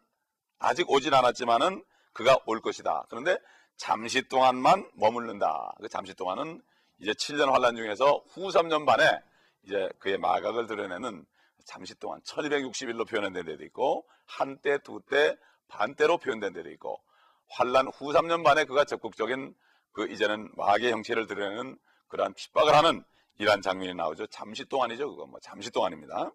아직 0.60 0.90
오진 0.90 1.14
않았지만은 1.14 1.84
그가 2.14 2.38
올 2.46 2.62
것이다. 2.62 3.06
그런데 3.10 3.38
잠시 3.76 4.28
동안만 4.30 4.90
머무른다. 4.96 5.74
그 5.82 5.90
잠시 5.90 6.14
동안은 6.14 6.62
이제 7.00 7.12
7년 7.12 7.52
환란 7.52 7.76
중에서 7.76 8.24
후 8.30 8.48
3년 8.48 8.86
반에 8.86 9.20
이제 9.64 9.90
그의 10.00 10.18
마각을 10.18 10.66
드러내는 10.66 11.26
잠시 11.66 11.94
동안 12.00 12.22
1260일로 12.22 13.08
표현된 13.08 13.46
데도 13.46 13.64
있고 13.66 14.06
한때, 14.26 14.78
두 14.80 15.02
때, 15.10 15.36
반때로 15.68 16.18
표현된 16.18 16.54
데도 16.54 16.70
있고 16.72 17.02
환란 17.50 17.88
후 17.88 18.14
3년 18.14 18.44
반에 18.44 18.64
그가 18.64 18.86
적극적인 18.86 19.54
그 19.92 20.08
이제는 20.08 20.50
마귀의 20.56 20.94
형체를 20.94 21.28
드러내는 21.28 21.78
그러한 22.14 22.34
핍박을 22.36 22.76
하는 22.76 23.04
이러한 23.40 23.64
장면이 23.64 23.96
나오죠. 23.96 24.28
잠시 24.28 24.64
동안이죠. 24.66 25.10
그거 25.10 25.26
뭐 25.26 25.40
잠시 25.42 25.72
동안입니다. 25.72 26.32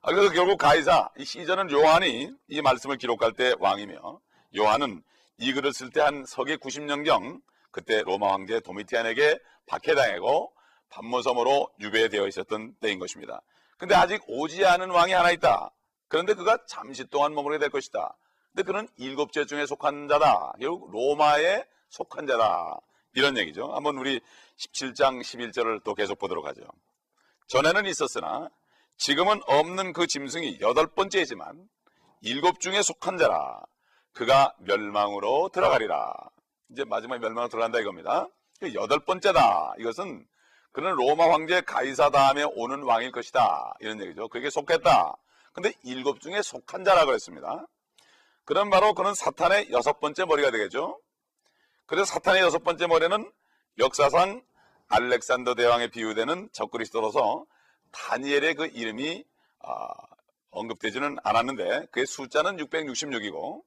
아, 0.00 0.12
그래서 0.12 0.32
결국 0.32 0.56
가이사 0.56 1.10
이 1.18 1.24
시전은 1.26 1.70
요한이 1.70 2.32
이 2.48 2.62
말씀을 2.62 2.96
기록할 2.96 3.34
때 3.34 3.54
왕이며 3.58 4.20
요한은 4.56 5.02
이 5.36 5.52
글을 5.52 5.74
쓸 5.74 5.90
때 5.90 6.00
한 6.00 6.24
서기 6.26 6.56
90년경 6.56 7.42
그때 7.70 8.02
로마 8.02 8.32
황제 8.32 8.60
도미티안에게 8.60 9.38
박해당하고 9.66 10.52
반모섬으로 10.88 11.68
유배되어 11.80 12.26
있었던 12.26 12.74
때인 12.80 12.98
것입니다. 12.98 13.42
근데 13.76 13.94
아직 13.94 14.22
오지 14.26 14.64
않은 14.64 14.88
왕이 14.88 15.12
하나 15.12 15.32
있다. 15.32 15.70
그런데 16.08 16.32
그가 16.32 16.58
잠시 16.66 17.04
동안 17.04 17.34
머무르게 17.34 17.58
될 17.58 17.68
것이다. 17.68 18.16
근데 18.54 18.62
그는 18.62 18.88
일곱째 18.96 19.44
중에 19.44 19.66
속한 19.66 20.08
자다. 20.08 20.52
결국 20.60 20.90
로마에 20.92 21.64
속한 21.90 22.26
자다. 22.26 22.80
이런 23.14 23.36
얘기죠. 23.38 23.72
한번 23.72 23.96
우리 23.96 24.20
17장 24.58 25.20
11절을 25.20 25.82
또 25.84 25.94
계속 25.94 26.18
보도록 26.18 26.46
하죠. 26.46 26.62
전에는 27.48 27.86
있었으나 27.86 28.48
지금은 28.96 29.40
없는 29.46 29.92
그 29.92 30.06
짐승이 30.06 30.58
여덟 30.60 30.86
번째이지만 30.86 31.68
일곱 32.22 32.60
중에 32.60 32.82
속한 32.82 33.18
자라. 33.18 33.60
그가 34.12 34.54
멸망으로 34.60 35.50
들어가리라. 35.52 36.12
이제 36.70 36.84
마지막에 36.84 37.20
멸망으로 37.20 37.48
들어간다 37.48 37.80
이겁니다. 37.80 38.28
그 38.60 38.72
여덟 38.74 39.00
번째다. 39.00 39.74
이것은 39.78 40.26
그는 40.72 40.92
로마 40.92 41.30
황제 41.32 41.60
가이사 41.60 42.10
다음에 42.10 42.44
오는 42.54 42.82
왕일 42.82 43.12
것이다. 43.12 43.74
이런 43.80 44.00
얘기죠. 44.00 44.28
그에게 44.28 44.50
속했다. 44.50 45.16
근데 45.52 45.72
일곱 45.84 46.20
중에 46.20 46.42
속한 46.42 46.84
자라 46.84 47.04
그랬습니다. 47.04 47.66
그럼 48.44 48.70
바로 48.70 48.92
그는 48.94 49.14
사탄의 49.14 49.70
여섯 49.70 50.00
번째 50.00 50.24
머리가 50.24 50.50
되겠죠. 50.50 51.00
그래서 51.86 52.06
사탄의 52.06 52.42
여섯 52.42 52.64
번째 52.64 52.86
머리는 52.86 53.30
역사상 53.78 54.42
알렉산더 54.88 55.54
대왕에 55.54 55.88
비유되는 55.88 56.50
적그리스도로서 56.52 57.44
다니엘의 57.90 58.54
그 58.54 58.66
이름이 58.66 59.24
아, 59.60 59.88
언급되지는 60.50 61.16
않았는데 61.24 61.86
그의 61.90 62.06
숫자는 62.06 62.56
666이고 62.58 63.62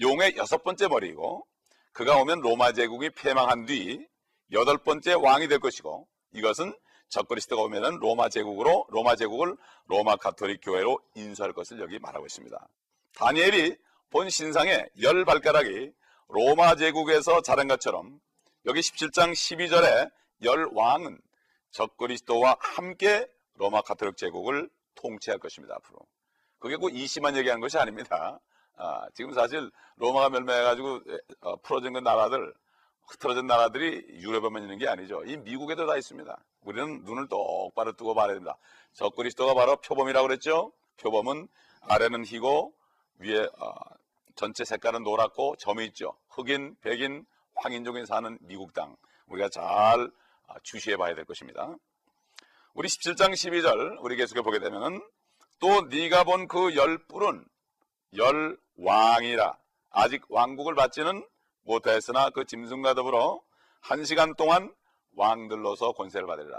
용의 0.00 0.36
여섯 0.36 0.62
번째 0.62 0.88
머리이고 0.88 1.46
그가 1.92 2.16
오면 2.18 2.40
로마 2.40 2.72
제국이 2.72 3.10
패망한 3.10 3.66
뒤 3.66 4.06
여덟 4.52 4.78
번째 4.78 5.14
왕이 5.14 5.48
될 5.48 5.58
것이고 5.58 6.08
이것은 6.32 6.74
적그리스도가 7.10 7.62
오면은 7.62 7.98
로마 7.98 8.30
제국으로 8.30 8.86
로마 8.88 9.16
제국을 9.16 9.56
로마 9.86 10.16
가톨릭 10.16 10.60
교회로 10.62 10.98
인수할 11.14 11.52
것을 11.52 11.80
여기 11.80 11.98
말하고 11.98 12.24
있습니다. 12.24 12.68
다니엘이 13.16 13.76
본 14.08 14.30
신상의 14.30 14.88
열 15.02 15.26
발가락이 15.26 15.92
로마 16.28 16.74
제국에서 16.76 17.42
자른 17.42 17.68
것처럼 17.68 18.18
여기 18.66 18.80
17장 18.80 19.32
12절에 19.32 20.10
열 20.44 20.68
왕은 20.72 21.20
적그리스도와 21.72 22.56
함께 22.60 23.26
로마 23.54 23.82
가톨릭 23.82 24.16
제국을 24.16 24.70
통치할 24.94 25.38
것입니다. 25.40 25.74
앞으로. 25.76 25.98
그게 26.58 26.76
꼭 26.76 26.90
이시만 26.90 27.36
얘기하는 27.36 27.60
것이 27.60 27.76
아닙니다. 27.76 28.38
아, 28.76 29.08
지금 29.14 29.32
사실 29.32 29.70
로마가 29.96 30.30
멸망해가지고 30.30 31.00
어, 31.40 31.56
풀어진 31.56 31.92
그 31.92 31.98
나라들, 31.98 32.54
흐트러진 33.08 33.46
나라들이 33.46 34.06
유럽에만 34.20 34.62
있는 34.62 34.78
게 34.78 34.86
아니죠. 34.86 35.24
이 35.24 35.36
미국에도 35.38 35.86
다 35.86 35.96
있습니다. 35.96 36.44
우리는 36.60 37.02
눈을 37.02 37.28
똑바로 37.28 37.92
뜨고 37.92 38.14
말해야 38.14 38.34
됩니다. 38.34 38.56
적그리스도가 38.92 39.54
바로 39.54 39.76
표범이라고 39.76 40.28
그랬죠. 40.28 40.72
표범은 40.98 41.48
아래는 41.80 42.24
희고 42.24 42.72
위에 43.18 43.48
어, 43.58 43.74
전체 44.36 44.64
색깔은 44.64 45.02
노랗고 45.02 45.56
점이 45.56 45.84
있죠. 45.86 46.16
흑인, 46.28 46.76
백인, 46.80 47.26
황인종이 47.62 48.04
사는 48.06 48.38
미국 48.42 48.74
땅 48.74 48.96
우리가 49.28 49.48
잘 49.48 49.62
아, 50.48 50.54
주시해 50.64 50.96
봐야 50.96 51.14
될 51.14 51.24
것입니다. 51.24 51.74
우리 52.74 52.88
17장 52.88 53.32
12절 53.32 53.98
우리 54.00 54.16
계속해 54.16 54.42
보게 54.42 54.58
되면은 54.58 55.00
또 55.60 55.82
네가 55.82 56.24
본 56.24 56.48
그 56.48 56.74
열 56.74 56.98
뿔은 57.06 57.44
열 58.16 58.58
왕이라 58.76 59.56
아직 59.90 60.24
왕국을 60.28 60.74
받지는 60.74 61.24
못하였으나 61.62 62.30
그 62.30 62.44
짐승과 62.44 62.94
더불어 62.94 63.40
한 63.80 64.04
시간 64.04 64.34
동안 64.34 64.74
왕들로서 65.14 65.92
권세를 65.92 66.26
받으리라. 66.26 66.58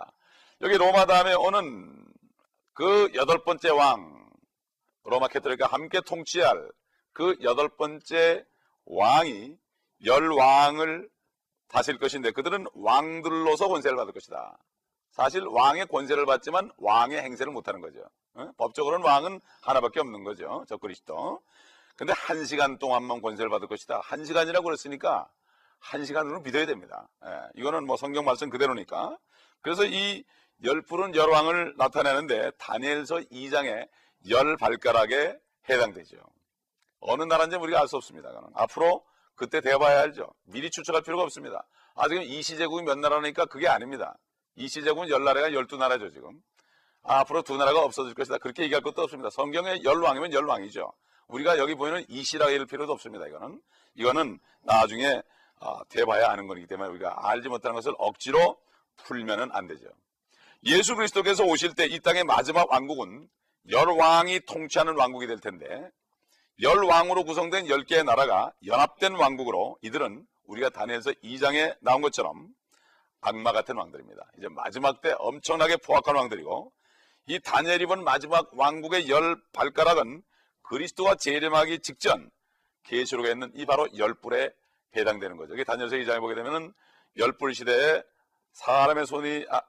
여기 0.62 0.78
로마 0.78 1.06
다음에 1.06 1.34
오는 1.34 2.06
그 2.74 3.12
여덟 3.16 3.44
번째 3.44 3.72
왕 3.72 4.30
로마 5.04 5.28
캐토릭과 5.28 5.68
함께 5.68 6.00
통치할 6.00 6.72
그 7.12 7.36
여덟 7.42 7.68
번째 7.68 8.46
왕이 8.86 9.58
열 10.06 10.32
왕을 10.32 11.10
다스릴 11.68 12.00
것인데 12.00 12.32
그들은 12.32 12.66
왕들로서 12.74 13.68
권세를 13.68 13.98
받을 13.98 14.14
것이다. 14.14 14.58
사실 15.12 15.44
왕의 15.46 15.88
권세를 15.88 16.26
받지만 16.26 16.72
왕의 16.78 17.22
행세를 17.22 17.52
못하는 17.52 17.82
거죠. 17.82 18.02
어? 18.34 18.52
법적으로는 18.58 19.06
왕은 19.06 19.42
하나밖에 19.62 20.00
없는 20.00 20.24
거죠. 20.24 20.66
저 20.68 20.78
그리스도. 20.78 21.42
근데 21.96 22.14
한 22.14 22.46
시간 22.46 22.80
동안만 22.80 23.22
권세를 23.22 23.50
받을 23.50 23.68
것이다. 23.68 24.02
한 24.04 24.26
시간이라고 24.26 24.64
그랬으니까 24.64 25.30
한 25.80 26.06
시간으로 26.06 26.42
믿어야 26.42 26.66
됩니다. 26.66 27.08
예, 27.26 27.30
이거는 27.56 27.86
뭐 27.86 27.98
성경 27.98 28.26
말씀 28.26 28.50
그대로니까. 28.50 29.18
그래서 29.62 29.86
이 29.86 30.24
열풀은 30.64 31.16
열왕을 31.16 31.76
나타내는데 31.78 32.52
다니엘서 32.58 33.18
2장에 33.32 33.88
열 34.30 34.58
발가락에 34.58 35.38
해당되죠. 35.70 36.18
어느 37.02 37.24
나라인지 37.24 37.58
우리가 37.58 37.82
알 37.82 37.88
수 37.88 37.98
없습니다. 37.98 38.30
앞으로 38.54 39.06
그때 39.36 39.62
대봐야 39.62 40.02
알죠. 40.02 40.34
미리 40.46 40.70
추측할 40.70 41.02
필요가 41.02 41.24
없습니다. 41.24 41.66
아, 41.96 42.08
지금 42.08 42.24
이시제국이 42.24 42.84
몇 42.84 42.98
나라니까 43.00 43.46
그게 43.46 43.68
아닙니다. 43.68 44.18
이시제국은 44.56 45.10
열 45.10 45.24
나라가 45.24 45.54
열두 45.54 45.78
나라죠, 45.78 46.10
지금. 46.12 46.42
아, 47.04 47.20
앞으로 47.20 47.42
두 47.42 47.58
나라가 47.58 47.82
없어질 47.82 48.14
것이다. 48.14 48.38
그렇게 48.38 48.64
얘기할 48.64 48.82
것도 48.82 49.02
없습니다. 49.04 49.30
성경에 49.30 49.82
열왕이면 49.84 50.34
열왕이죠. 50.34 50.94
우리가 51.28 51.58
여기 51.58 51.76
보이는 51.76 52.06
이시라고 52.08 52.52
할 52.52 52.66
필요도 52.66 52.94
없습니다. 52.94 53.28
이거는. 53.28 53.62
이거는 53.96 54.40
나중에 54.62 55.22
아, 55.60 55.82
대봐야 55.90 56.30
아는 56.30 56.48
거기 56.48 56.66
때문에 56.68 56.90
우리가 56.90 57.30
알지 57.30 57.48
못하는 57.50 57.76
것을 57.76 57.94
억지로 57.98 58.58
풀면은 58.98 59.50
안 59.52 59.68
되죠. 59.68 59.88
예수 60.66 60.96
그리스도께서 60.96 61.44
오실 61.44 61.74
때 61.76 61.86
이 61.88 62.00
땅의 62.00 62.24
마지막 62.26 62.72
왕국은 62.72 63.28
열왕이 63.70 64.42
통치하는 64.42 64.96
왕국이 64.98 65.26
될 65.28 65.40
텐데 65.40 65.90
열 66.62 66.84
왕으로 66.84 67.24
구성된 67.24 67.66
10개의 67.66 68.06
나라가 68.06 68.54
연합된 68.66 69.16
왕국으로 69.16 69.78
이들은 69.82 70.26
우리가 70.46 70.70
다니엘서 70.70 71.12
2장에 71.24 71.76
나온 71.82 72.02
것처럼 72.02 72.48
악마 73.22 73.52
같은 73.52 73.76
왕들입니다. 73.76 74.30
이제 74.38 74.48
마지막 74.50 75.02
때 75.02 75.16
엄청나게 75.18 75.78
포악한 75.78 76.16
왕들이고 76.16 76.72
이 77.28 77.40
다니엘이 77.40 77.86
본 77.86 78.04
마지막 78.04 78.50
왕국의 78.54 79.10
열 79.10 79.42
발가락은 79.54 80.22
그리스도와 80.64 81.16
재림하기 81.16 81.80
직전 81.80 82.30
계시록에 82.84 83.32
있는 83.32 83.52
이 83.56 83.66
바로 83.66 83.88
열불에 83.98 84.52
해당되는 84.96 85.38
거죠. 85.38 85.54
여기 85.54 85.64
다니엘서 85.64 85.96
2장에 85.96 86.20
보게 86.20 86.36
되면은 86.36 86.74
열불 87.18 87.56
시대에 87.56 88.04
사람의 88.52 89.08
손이 89.08 89.46
아, 89.50 89.62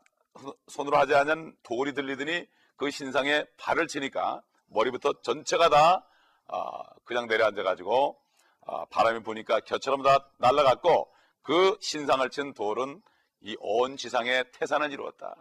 손으로 0.67 0.97
하지 0.99 1.15
않은 1.15 1.57
돌이 1.63 1.95
들리더니 1.95 2.47
그 2.77 2.91
신상에 2.91 3.45
발을 3.57 3.87
치니까 3.87 4.43
머리부터 4.67 5.23
전체가 5.23 5.69
다 5.69 6.05
아, 6.49 6.83
그냥 7.05 7.27
내려앉아 7.27 7.63
가지고 7.63 8.19
아, 8.67 8.85
바람이 8.87 9.23
부니까 9.23 9.61
겨처럼 9.61 10.03
다 10.03 10.29
날아갔고 10.39 11.13
그 11.43 11.77
신상을 11.81 12.29
친 12.31 12.55
돌은 12.55 13.03
이 13.43 13.57
온 13.61 13.97
지상에 13.99 14.45
태산을 14.53 14.91
이루었다. 14.93 15.35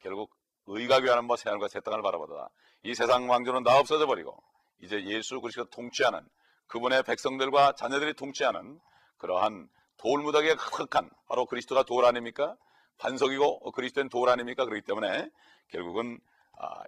결국 0.00 0.30
의가 0.66 1.00
귀하는 1.00 1.26
뭐 1.26 1.36
새하늘과 1.36 1.68
새 1.68 1.80
땅을 1.80 2.00
바라보다 2.02 2.48
이 2.84 2.94
세상 2.94 3.28
왕조는 3.28 3.64
다 3.64 3.78
없어져 3.78 4.06
버리고 4.06 4.42
이제 4.80 5.04
예수 5.04 5.40
그리스도 5.40 5.66
통치하는 5.66 6.20
그분의 6.68 7.02
백성들과 7.02 7.72
자녀들이 7.72 8.14
통치하는 8.14 8.80
그러한 9.18 9.68
돌무더기에 9.98 10.52
흑흑한 10.52 11.10
바로 11.28 11.46
그리스도가 11.46 11.82
돌 11.84 12.04
아닙니까? 12.04 12.56
반석이고 12.98 13.72
그리스도는 13.72 14.08
돌 14.08 14.28
아닙니까? 14.30 14.64
그렇기 14.64 14.82
때문에 14.82 15.28
결국은 15.68 16.18
아, 16.18 16.35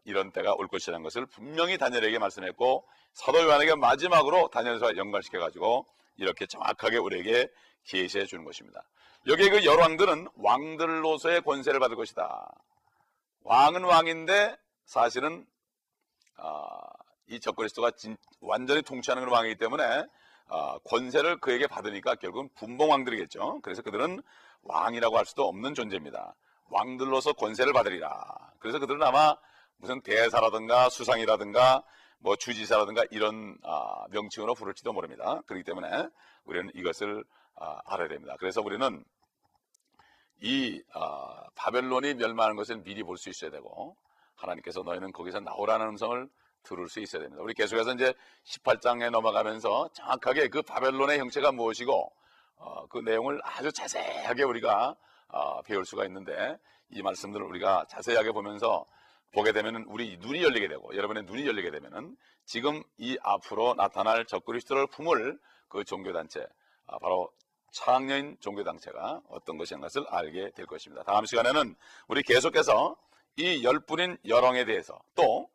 이런 0.05 0.33
때가 0.33 0.55
올 0.55 0.69
것이라는 0.69 1.03
것을 1.03 1.27
분명히 1.27 1.79
다니엘에게 1.79 2.19
말씀했고 2.19 2.87
사도 3.13 3.43
요한에게 3.43 3.75
마지막으로 3.75 4.49
다니엘서 4.49 4.97
연관시켜 4.97 5.39
가지고 5.39 5.87
이렇게 6.17 6.47
정확하게 6.47 6.99
우리에게 6.99 7.49
계시해 7.85 8.27
주는 8.27 8.45
것입니다. 8.45 8.83
여기에 9.27 9.51
그 9.51 9.65
열왕들은 9.65 10.29
왕들로서의 10.37 11.43
권세를 11.43 11.81
받을 11.81 11.97
것이다. 11.97 12.51
왕은 13.43 13.85
왕인데 13.85 14.57
사실은 14.85 15.47
아, 16.37 16.79
이 17.27 17.41
적그리스도가 17.41 17.91
완전히 18.41 18.83
통치하는 18.83 19.23
그런 19.23 19.35
왕이기 19.35 19.57
때문에 19.57 20.07
아, 20.49 20.79
권세를 20.85 21.41
그에게 21.41 21.67
받으니까 21.67 22.15
결국은 22.15 22.49
분봉왕들이겠죠. 22.55 23.61
그래서 23.63 23.83
그들은 23.83 24.23
왕이라고 24.63 25.19
할 25.19 25.27
수도 25.27 25.47
없는 25.47 25.75
존재입니다. 25.75 26.35
왕들로서 26.71 27.33
권세를 27.35 27.73
받으리라. 27.73 28.53
그래서 28.59 28.79
그들은 28.79 29.03
아마 29.03 29.37
무슨 29.79 30.01
대사라든가 30.03 30.89
수상이라든가 30.91 31.83
뭐 32.19 32.37
주지사라든가 32.37 33.05
이런 33.11 33.57
아, 33.63 34.07
명칭으로 34.11 34.55
부를지도 34.55 34.93
모릅니다. 34.93 35.41
그렇기 35.47 35.65
때문에 35.65 36.09
우리는 36.45 36.71
이것을 36.75 37.25
아, 37.55 37.79
알아야 37.87 38.09
됩니다. 38.09 38.35
그래서 38.39 38.61
우리는 38.61 39.05
이 40.41 40.83
아, 40.95 41.45
바벨론이 41.55 42.15
멸망하는 42.15 42.57
것을 42.57 42.83
미리 42.83 43.03
볼 43.03 43.17
수 43.17 43.29
있어야 43.31 43.51
되고 43.51 43.97
하나님께서 44.35 44.83
너희는 44.83 45.13
거기서 45.13 45.41
나오라는 45.41 45.89
음성을 45.89 46.29
들을 46.65 46.89
수 46.89 47.01
있어야 47.01 47.23
됩니다. 47.23 47.43
우리 47.43 47.55
계속해서 47.55 47.95
이제 47.95 48.13
18장에 48.47 49.11
넘어가면서 49.11 49.89
정확하게 49.93 50.49
그 50.49 50.63
바벨론의 50.63 51.19
형체가 51.19 51.53
무엇이고 51.53 52.13
어, 52.57 52.87
그 52.89 52.99
내용을 52.99 53.41
아주 53.45 53.71
자세하게 53.73 54.43
우리가 54.43 54.97
어, 55.29 55.63
배울 55.63 55.85
수가 55.85 56.05
있는데 56.07 56.59
이 56.91 57.03
말씀들을 57.03 57.45
우리가 57.47 57.87
자세하게 57.89 58.33
보면서 58.33 58.85
보게 59.33 59.53
되면 59.53 59.85
우리 59.89 60.17
눈이 60.19 60.43
열리게 60.43 60.69
되고 60.69 60.95
여러분의 60.95 61.25
눈이 61.25 61.47
열리게 61.47 61.71
되면은 61.71 62.17
지금 62.45 62.83
이 62.97 63.19
앞으로 63.23 63.75
나타날 63.75 64.25
적그리스도를 64.25 64.87
품을 64.89 65.39
그 65.69 65.85
종교단체 65.85 66.47
아, 66.87 66.99
바로 66.99 67.31
창녀인 67.73 68.37
종교단체가 68.41 69.23
어떤 69.29 69.59
것인 69.59 69.81
것을 69.81 70.07
알게 70.09 70.53
될 70.53 70.67
것입니다. 70.67 71.03
다음 71.05 71.27
시간에는 71.27 71.77
우리 72.09 72.23
계속해서 72.23 72.97
이 73.37 73.63
열분인 73.63 74.17
열왕에 74.27 74.65
대해서 74.65 74.99
또 75.15 75.49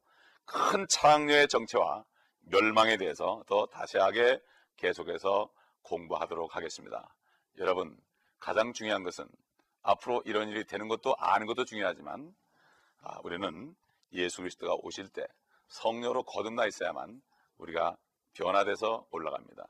큰 0.46 0.88
창녀의 0.88 1.48
정체와 1.48 2.06
멸망에 2.42 2.98
대해서 2.98 3.44
더 3.48 3.68
자세하게 3.68 4.42
계속해서 4.78 5.50
공부하도록 5.84 6.56
하겠습니다. 6.56 7.14
여러분 7.58 7.98
가장 8.40 8.74
중요한 8.74 9.04
것은 9.04 9.28
앞으로 9.82 10.22
이런 10.26 10.50
일이 10.50 10.66
되는 10.66 10.88
것도 10.88 11.16
아는 11.18 11.48
것도 11.48 11.66
중요하지만 11.66 12.34
아, 13.04 13.20
우리는 13.24 13.76
예수 14.14 14.38
그리스도가 14.38 14.76
오실 14.82 15.10
때 15.10 15.26
성녀로 15.68 16.24
거듭나 16.24 16.66
있어야만 16.68 17.22
우리가 17.58 17.98
변화돼서 18.34 19.06
올라갑니다. 19.12 19.66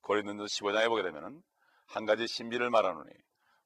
고린도서 0.00 0.44
15장에 0.44 0.88
보게 0.88 1.02
되면은 1.02 1.42
한 1.86 2.06
가지 2.06 2.26
신비를 2.26 2.70
말하노니 2.70 3.10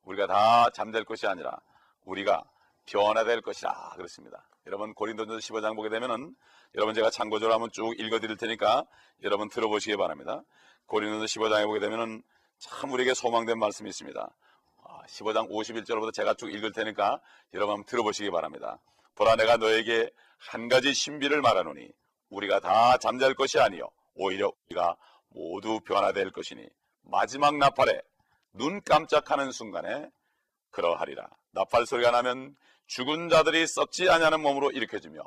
우리가 0.02 0.26
다 0.26 0.70
잠들 0.70 1.04
것이 1.04 1.26
아니라 1.26 1.56
우리가 2.04 2.42
변화될 2.86 3.42
것이라 3.42 3.92
그렇습니다. 3.96 4.48
여러분 4.66 4.92
고린도서 4.94 5.34
15장 5.36 5.76
보게 5.76 5.88
되면은 5.88 6.34
여러분 6.74 6.94
제가 6.94 7.10
참고적으로 7.10 7.54
한번 7.54 7.70
쭉 7.72 7.94
읽어 7.98 8.18
드릴 8.18 8.36
테니까 8.36 8.84
여러분 9.22 9.48
들어보시기 9.48 9.96
바랍니다. 9.96 10.42
고린도서 10.86 11.26
15장에 11.26 11.66
보게 11.66 11.78
되면은 11.78 12.22
참 12.58 12.90
우리에게 12.90 13.14
소망된 13.14 13.58
말씀이 13.58 13.88
있습니다. 13.88 14.28
15장 15.06 15.44
아, 15.44 15.48
51절부터 15.48 16.12
제가 16.12 16.34
쭉 16.34 16.52
읽을 16.52 16.72
테니까 16.72 17.20
여러분 17.54 17.74
한번 17.74 17.86
들어보시기 17.86 18.30
바랍니다. 18.30 18.78
보라 19.14 19.36
내가 19.36 19.56
너에게 19.56 20.10
한 20.38 20.68
가지 20.68 20.92
신비를 20.92 21.40
말하노니 21.42 21.88
우리가 22.30 22.60
다 22.60 22.96
잠잘 22.98 23.34
것이 23.34 23.58
아니요 23.58 23.90
오히려 24.14 24.52
우리가 24.66 24.96
모두 25.28 25.80
변화될 25.80 26.30
것이니 26.32 26.66
마지막 27.02 27.56
나팔에 27.56 28.00
눈 28.52 28.82
깜짝하는 28.82 29.50
순간에 29.50 30.08
그러하리라. 30.70 31.28
나팔 31.52 31.86
소리가 31.86 32.10
나면 32.10 32.56
죽은 32.86 33.28
자들이 33.28 33.66
썩지 33.66 34.08
아니하는 34.08 34.40
몸으로 34.40 34.70
일으켜지며 34.70 35.22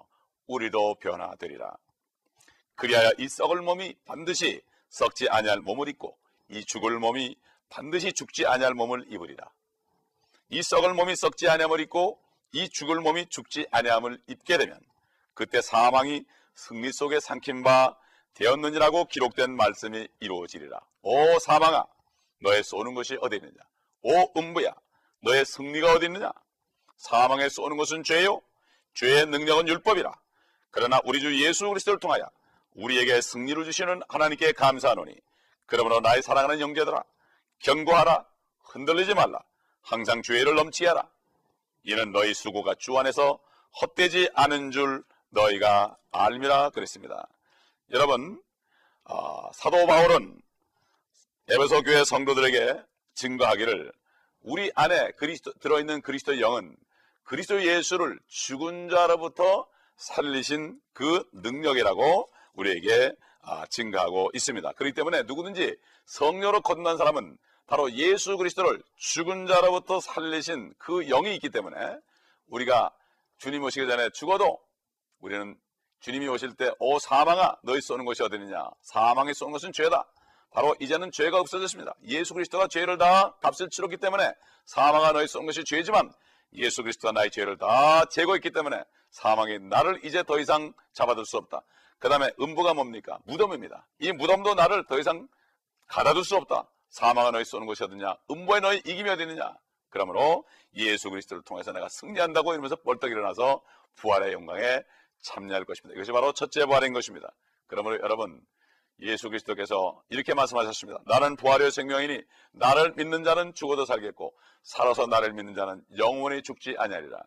우리도 0.48 0.96
변화되리라. 0.96 1.76
그리하여 2.76 3.12
이 3.18 3.28
썩을 3.28 3.62
몸이 3.62 3.96
반드시 4.06 4.62
썩지 4.90 5.30
아니할 5.30 5.60
몸을 5.62 5.88
입고 5.90 6.18
이 6.50 6.64
죽을 6.66 7.00
몸이 7.00 7.36
반드시 7.70 8.14
죽지 8.14 8.46
아니할 8.46 8.74
몸을 8.74 9.12
입으리라. 9.12 9.50
이 10.50 10.62
썩을 10.62 10.94
몸이 10.94 11.16
썩지 11.16 11.48
아니함을 11.50 11.80
입고 11.82 12.20
이 12.56 12.70
죽을 12.70 13.02
몸이 13.02 13.26
죽지 13.26 13.68
아니함을 13.70 14.18
입게 14.28 14.58
되면 14.58 14.80
그때 15.34 15.62
사망이 15.62 16.24
승리 16.54 16.94
속에 16.94 17.20
삼킨 17.20 17.64
바 17.64 17.98
되었느니라고 18.34 19.06
기록된 19.06 19.58
말씀이 19.58 20.08
이루어지리라. 20.22 20.80
오 21.02 21.38
사망아 21.40 21.86
너의 22.42 22.64
쏘는 22.64 22.94
것이 22.96 23.18
어디 23.20 23.36
있느냐? 23.36 23.56
오 24.04 24.32
음부야 24.40 24.74
너의 25.20 25.44
승리가 25.44 25.96
어디 25.96 26.06
있느냐? 26.06 26.32
사망에 26.96 27.50
쏘는 27.50 27.76
것은 27.76 28.04
죄요. 28.04 28.42
죄의 28.94 29.26
능력은 29.26 29.68
율법이라. 29.68 30.14
그러나 30.72 31.02
우리 31.04 31.20
주 31.20 31.46
예수 31.46 31.68
그리스도를 31.68 32.00
통하여 32.00 32.26
우리에게 32.76 33.20
승리를 33.20 33.66
주시는 33.66 34.02
하나님께 34.08 34.54
감사하노니 34.54 35.14
그러므로 35.66 36.00
나의 36.00 36.22
사랑하는 36.22 36.62
형제들아 36.62 37.04
경고하라 37.60 38.26
흔들리지 38.64 39.14
말라 39.14 39.44
항상 39.82 40.22
죄를 40.22 40.56
넘치하라 40.56 41.15
이는 41.86 42.12
너희 42.12 42.34
수고가 42.34 42.76
주 42.76 42.98
안에서 42.98 43.40
헛되지 43.82 44.32
않은 44.34 44.72
줄 44.72 45.04
너희가 45.30 45.98
알미라 46.12 46.72
그랬습니다. 46.72 47.28
여러분 47.92 48.42
어, 49.04 49.52
사도 49.54 49.86
바울은 49.86 50.42
에베소 51.48 51.84
교회 51.84 52.04
성도들에게 52.04 52.82
증거하기를 53.14 53.92
우리 54.42 54.72
안에 54.76 55.12
그리스도 55.12 55.54
들어있는 55.54 56.02
그리스도의 56.02 56.42
영은 56.42 56.76
그리스도 57.24 57.64
예수를 57.64 58.20
죽은 58.28 58.90
자로부터 58.90 59.68
살리신 59.98 60.80
그 60.94 61.24
능력이라고 61.34 62.28
우리에게 62.54 63.14
아, 63.42 63.66
증가하고 63.68 64.32
있습니다. 64.34 64.72
그렇기 64.74 64.96
때문에 64.96 65.24
누구든지 65.24 65.76
성령으로 66.06 66.62
거듭난 66.62 66.98
사람은 66.98 67.38
바로 67.68 67.92
예수 67.94 68.38
그리스도를 68.38 68.82
죽은 68.98 69.48
자로부터 69.48 70.00
살리신 70.00 70.74
그 70.78 71.06
영이 71.08 71.34
있기 71.36 71.50
때문에 71.50 71.76
우리가 72.48 72.92
주님 73.38 73.64
오시기 73.64 73.88
전에 73.88 74.10
죽어도 74.12 74.60
우리는 75.20 75.58
주님이 76.02 76.28
오실 76.28 76.54
때 76.56 76.72
오 76.80 77.00
사망아 77.00 77.58
너희 77.64 77.82
쏘는 77.82 78.06
것이 78.06 78.22
어디느냐? 78.22 78.70
사망에 78.82 79.34
쏘는 79.34 79.52
것은 79.54 79.72
죄다. 79.74 80.06
바로 80.52 80.76
이제는 80.80 81.12
죄가 81.12 81.40
없어졌습니다. 81.40 81.96
예수 82.08 82.34
그리스도가 82.34 82.68
죄를 82.68 82.98
다 82.98 83.36
값을 83.42 83.70
치렀기 83.70 83.98
때문에 83.98 84.32
사망아 84.66 85.12
너희 85.14 85.28
쏘는 85.28 85.48
것이 85.48 85.64
죄지만 85.66 86.12
예수 86.54 86.84
그리스도가 86.84 87.12
나의 87.12 87.32
죄를 87.32 87.58
다 87.58 88.06
제거했기 88.06 88.52
때문에 88.52 88.84
사망이 89.10 89.60
나를 89.60 90.00
이제 90.06 90.24
더 90.24 90.40
이상 90.40 90.74
잡아둘 90.94 91.26
수 91.26 91.38
없다. 91.38 91.62
그 91.98 92.10
다음에 92.10 92.30
음부가 92.40 92.74
뭡니까? 92.74 93.18
무덤입니다. 93.26 93.88
이 94.00 94.12
무덤도 94.12 94.54
나를 94.54 94.86
더 94.86 95.00
이상 95.00 95.28
가다둘 95.88 96.24
수 96.24 96.36
없다 96.36 96.70
사망아 96.96 97.32
너희 97.32 97.44
쏘는 97.44 97.68
것이 97.68 97.84
어디냐 97.84 98.16
음부에 98.32 98.62
너희 98.62 98.78
이김이 98.78 99.10
어디느냐 99.10 99.54
그러므로 99.90 100.46
예수 100.76 101.10
그리스도를 101.10 101.44
통해서 101.44 101.74
내가 101.74 101.90
승리한다고 101.90 102.54
이러면서 102.54 102.78
벌떡 102.78 103.12
일어나서 103.12 103.62
부활의 103.96 104.32
영광에 104.32 104.82
참여할 105.22 105.66
것입니다. 105.66 105.94
이것이 105.96 106.14
바로 106.14 106.32
첫째 106.32 106.66
부활인 106.66 106.94
것입니다. 106.94 107.34
그러므로 107.68 108.00
여러분 108.00 108.40
예수 109.02 109.28
그리스도께서 109.28 110.02
이렇게 110.08 110.34
말씀하셨습니다. 110.34 111.02
나는 111.06 111.36
부활의 111.36 111.72
생명이니 111.72 112.22
나를 112.54 112.94
믿는 112.96 113.26
자는 113.26 113.54
죽어도 113.54 113.84
살겠고 113.84 114.34
살아서 114.64 115.06
나를 115.06 115.34
믿는 115.34 115.54
자는 115.54 115.84
영원히 115.98 116.44
죽지 116.44 116.76
아니하리라. 116.78 117.22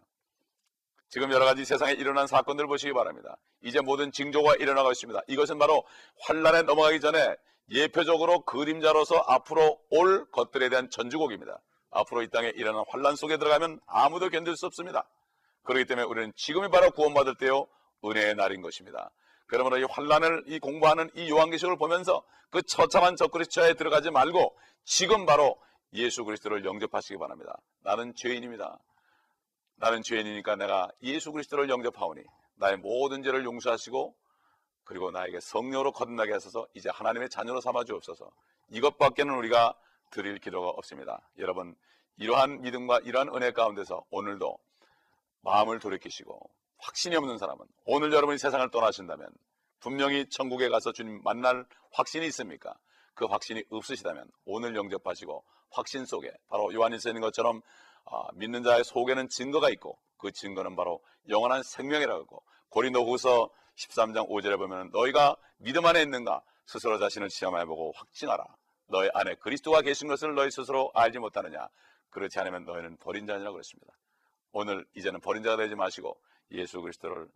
지금 1.10 1.30
여러 1.30 1.44
가지 1.44 1.66
세상에 1.66 1.92
일어난 1.92 2.26
사건들 2.26 2.66
보시기 2.68 2.94
바랍니다. 2.94 3.36
이제 3.62 3.82
모든 3.82 4.12
징조가 4.12 4.54
일어나고 4.54 4.92
있습니다. 4.92 5.20
이것은 5.28 5.58
바로 5.58 5.86
환란에 6.20 6.62
넘어가기 6.62 7.00
전에 7.00 7.36
예표적으로 7.70 8.40
그림자로서 8.40 9.16
앞으로 9.26 9.78
올 9.90 10.30
것들에 10.30 10.68
대한 10.68 10.88
전주곡입니다. 10.90 11.60
앞으로 11.90 12.22
이 12.22 12.28
땅에 12.28 12.52
일어난 12.54 12.84
환란 12.88 13.16
속에 13.16 13.36
들어가면 13.36 13.80
아무도 13.86 14.28
견딜 14.28 14.56
수 14.56 14.66
없습니다. 14.66 15.08
그렇기 15.64 15.86
때문에 15.86 16.06
우리는 16.06 16.32
지금이 16.36 16.68
바로 16.68 16.90
구원받을 16.90 17.36
때요 17.36 17.66
은혜의 18.04 18.36
날인 18.36 18.62
것입니다. 18.62 19.10
그러므로 19.46 19.78
이 19.78 19.84
환란을 19.84 20.44
이 20.46 20.58
공부하는 20.58 21.10
이 21.14 21.30
요한계시록을 21.30 21.78
보면서 21.78 22.22
그 22.50 22.62
처참한 22.62 23.16
적그리스도에 23.16 23.74
들어가지 23.74 24.10
말고 24.10 24.56
지금 24.84 25.26
바로 25.26 25.58
예수 25.94 26.24
그리스도를 26.24 26.64
영접하시기 26.64 27.18
바랍니다. 27.18 27.58
나는 27.82 28.14
죄인입니다. 28.14 28.78
나는 29.76 30.02
죄인이니까 30.02 30.56
내가 30.56 30.88
예수 31.02 31.32
그리스도를 31.32 31.68
영접하오니 31.68 32.22
나의 32.56 32.76
모든 32.78 33.22
죄를 33.22 33.44
용서하시고 33.44 34.14
그리고 34.88 35.10
나에게 35.10 35.38
성령으로 35.40 35.92
거듭나게 35.92 36.32
하셔서 36.32 36.66
이제 36.72 36.88
하나님의 36.88 37.28
자녀로 37.28 37.60
삼아 37.60 37.84
주옵소서. 37.84 38.30
이것밖에는 38.70 39.34
우리가 39.34 39.74
드릴 40.10 40.38
기도가 40.38 40.70
없습니다. 40.70 41.28
여러분 41.36 41.76
이러한 42.16 42.62
믿음과 42.62 43.00
이러한 43.00 43.28
은혜 43.34 43.52
가운데서 43.52 44.06
오늘도 44.08 44.58
마음을 45.42 45.78
돌이키시고 45.78 46.40
확신이 46.78 47.16
없는 47.16 47.36
사람은 47.36 47.66
오늘 47.84 48.14
여러분이 48.14 48.38
세상을 48.38 48.70
떠나신다면 48.70 49.28
분명히 49.80 50.26
천국에 50.30 50.70
가서 50.70 50.92
주님 50.92 51.20
만날 51.22 51.66
확신이 51.92 52.26
있습니까? 52.28 52.74
그 53.12 53.26
확신이 53.26 53.62
없으시다면 53.68 54.30
오늘 54.46 54.74
영접하시고 54.74 55.44
확신 55.70 56.06
속에 56.06 56.32
바로 56.48 56.72
요한일서 56.72 57.10
있는 57.10 57.20
것처럼 57.20 57.60
아, 58.06 58.22
믿는 58.36 58.62
자의 58.62 58.84
속에는 58.84 59.28
증거가 59.28 59.68
있고 59.68 59.98
그 60.16 60.32
증거는 60.32 60.76
바로 60.76 61.04
영원한 61.28 61.62
생명이라고 61.62 62.42
고린도후서 62.70 63.50
13장 63.78 64.28
5절에 64.28 64.58
보면 64.58 64.90
너희가 64.90 65.36
믿음 65.58 65.86
안에 65.86 66.02
있는가? 66.02 66.42
스스로 66.66 66.98
자신을 66.98 67.30
시험해 67.30 67.64
보고 67.64 67.92
확증하라. 67.92 68.44
너희 68.88 69.08
안에 69.14 69.36
그리스도가 69.36 69.82
계신 69.82 70.08
것을 70.08 70.34
너희 70.34 70.50
스스로 70.50 70.90
알지 70.94 71.18
못하느냐? 71.18 71.68
그렇지 72.10 72.38
않으면 72.40 72.64
너희는 72.64 72.96
버린 72.98 73.26
자니라 73.26 73.52
그랬습니다. 73.52 73.92
오늘 74.52 74.84
이제는 74.94 75.20
버린 75.20 75.42
자가 75.42 75.56
되지 75.56 75.74
마시고 75.76 76.20
예수 76.52 76.80
그리스도를 76.80 77.28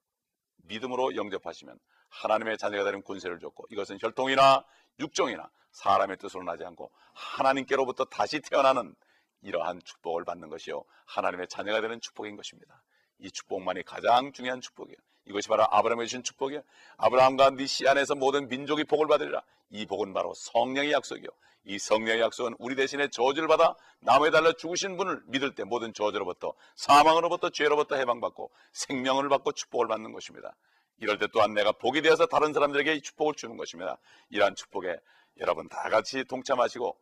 믿음으로 0.64 1.14
영접하시면 1.14 1.78
하나님의 2.09 2.59
자녀가 2.59 2.85
되는 2.85 3.02
권세를 3.02 3.38
줬고 3.38 3.66
이것은 3.70 3.98
혈통이나 4.00 4.64
육종이나 4.98 5.50
사람의 5.72 6.18
뜻으로 6.18 6.42
나지 6.42 6.64
않고 6.64 6.90
하나님께로부터 7.14 8.05
다시 8.07 8.40
태어나는 8.40 8.94
이러한 9.42 9.81
축복을 9.85 10.24
받는 10.24 10.48
것이요. 10.48 10.85
하나님의 11.07 11.48
자녀가 11.48 11.81
되는 11.81 12.00
축복인 12.00 12.37
것입니다. 12.37 12.83
이 13.18 13.31
축복만이 13.31 13.83
가장 13.85 14.33
중요한 14.33 14.61
축복이에요. 14.61 14.98
이것이 15.27 15.49
바로 15.49 15.67
아브라함에 15.71 16.05
주신 16.07 16.23
축복이에요. 16.23 16.63
아브라함과 16.97 17.51
네 17.51 17.67
씨 17.67 17.87
안에서 17.89 18.15
모든 18.15 18.49
민족이 18.49 18.85
복을 18.85 19.07
받으리라. 19.07 19.43
이 19.71 19.87
복은 19.87 20.13
바로 20.13 20.33
성령의 20.35 20.93
약속이요. 20.93 21.29
이 21.65 21.79
성령의 21.79 22.21
약속은 22.21 22.57
우리 22.59 22.75
대신에 22.75 23.09
저주를 23.09 23.47
받아 23.49 23.77
나무에 24.01 24.31
달려 24.31 24.53
죽으신 24.53 24.97
분을 24.97 25.23
믿을 25.27 25.55
때 25.55 25.63
모든 25.65 25.95
저주로부터 25.95 26.55
사망으로부터 26.75 27.51
죄로부터 27.51 27.97
해방받고 27.97 28.51
생명을 28.73 29.29
받고 29.29 29.53
축복을 29.53 29.87
받는 29.87 30.13
것입니다. 30.13 30.55
이럴 30.99 31.19
때 31.19 31.29
또한 31.33 31.55
내가 31.55 31.73
복이 31.73 32.03
되어서 32.03 32.27
다른 32.27 32.53
사람들에게 32.53 32.95
이 32.95 33.01
축복을 33.01 33.35
주는 33.35 33.57
것입니다. 33.57 33.99
이러한 34.31 34.57
축복에 34.57 34.97
여러분 35.39 35.69
다 35.69 35.89
같이 35.89 36.25
동참하시고 36.25 36.97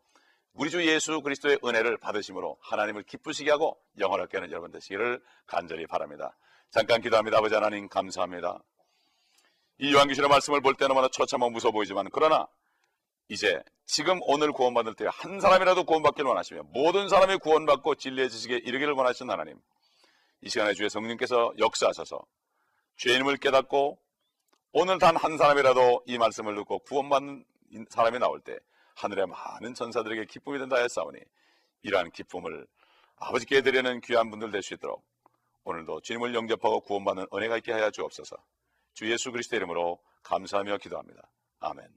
우리 0.52 0.68
주 0.70 0.86
예수 0.86 1.20
그리스도의 1.22 1.58
은혜를 1.64 1.96
받으심으로 1.98 2.58
하나님을 2.60 3.04
기쁘시게 3.04 3.50
하고 3.50 3.78
영원하게 3.98 4.38
하는 4.38 4.50
여러분 4.50 4.70
되시기를 4.70 5.22
간절히 5.46 5.86
바랍니다. 5.86 6.36
잠깐 6.70 7.00
기도합니다. 7.00 7.38
아버지 7.38 7.54
하나님 7.54 7.88
감사합니다. 7.88 8.62
이 9.78 9.92
요한계시록 9.92 10.30
말씀을 10.30 10.60
볼 10.60 10.74
때는 10.74 10.94
처참하고 11.12 11.50
무서워 11.50 11.72
보이지만 11.72 12.08
그러나 12.12 12.46
이제 13.28 13.60
지금 13.86 14.20
오늘 14.22 14.52
구원받을 14.52 14.94
때 14.94 15.06
한 15.06 15.40
사람이라도 15.40 15.84
구원받기를 15.84 16.28
원하시며 16.28 16.62
모든 16.72 17.08
사람이 17.08 17.38
구원받고 17.38 17.96
진리의 17.96 18.30
지식에 18.30 18.56
이르기를 18.56 18.92
원하시는 18.92 19.30
하나님 19.30 19.58
이 20.42 20.48
시간에 20.48 20.74
주의 20.74 20.88
성령께서 20.88 21.52
역사하셔서 21.58 22.20
죄인임을 22.98 23.38
깨닫고 23.38 23.98
오늘 24.72 24.98
단 24.98 25.16
한 25.16 25.36
사람이라도 25.38 26.04
이 26.06 26.18
말씀을 26.18 26.54
듣고 26.54 26.78
구원받는 26.80 27.44
사람이 27.88 28.18
나올 28.20 28.40
때 28.40 28.56
하늘의 28.96 29.26
많은 29.26 29.74
전사들에게 29.74 30.26
기쁨이 30.26 30.58
된다 30.58 30.76
했사오니 30.76 31.18
이러한 31.82 32.10
기쁨을 32.12 32.66
아버지께 33.16 33.62
드리는 33.62 34.00
귀한 34.02 34.30
분들 34.30 34.50
될 34.52 34.62
수 34.62 34.74
있도록 34.74 35.04
오늘도 35.64 36.00
주님을 36.02 36.34
영접하고 36.34 36.80
구원받는 36.80 37.26
은혜가 37.32 37.58
있게 37.58 37.72
하여 37.72 37.90
주옵소서 37.90 38.36
주 38.94 39.10
예수 39.10 39.30
그리스도 39.30 39.56
이름으로 39.56 39.98
감사하며 40.22 40.78
기도합니다. 40.78 41.30
아멘 41.60 41.88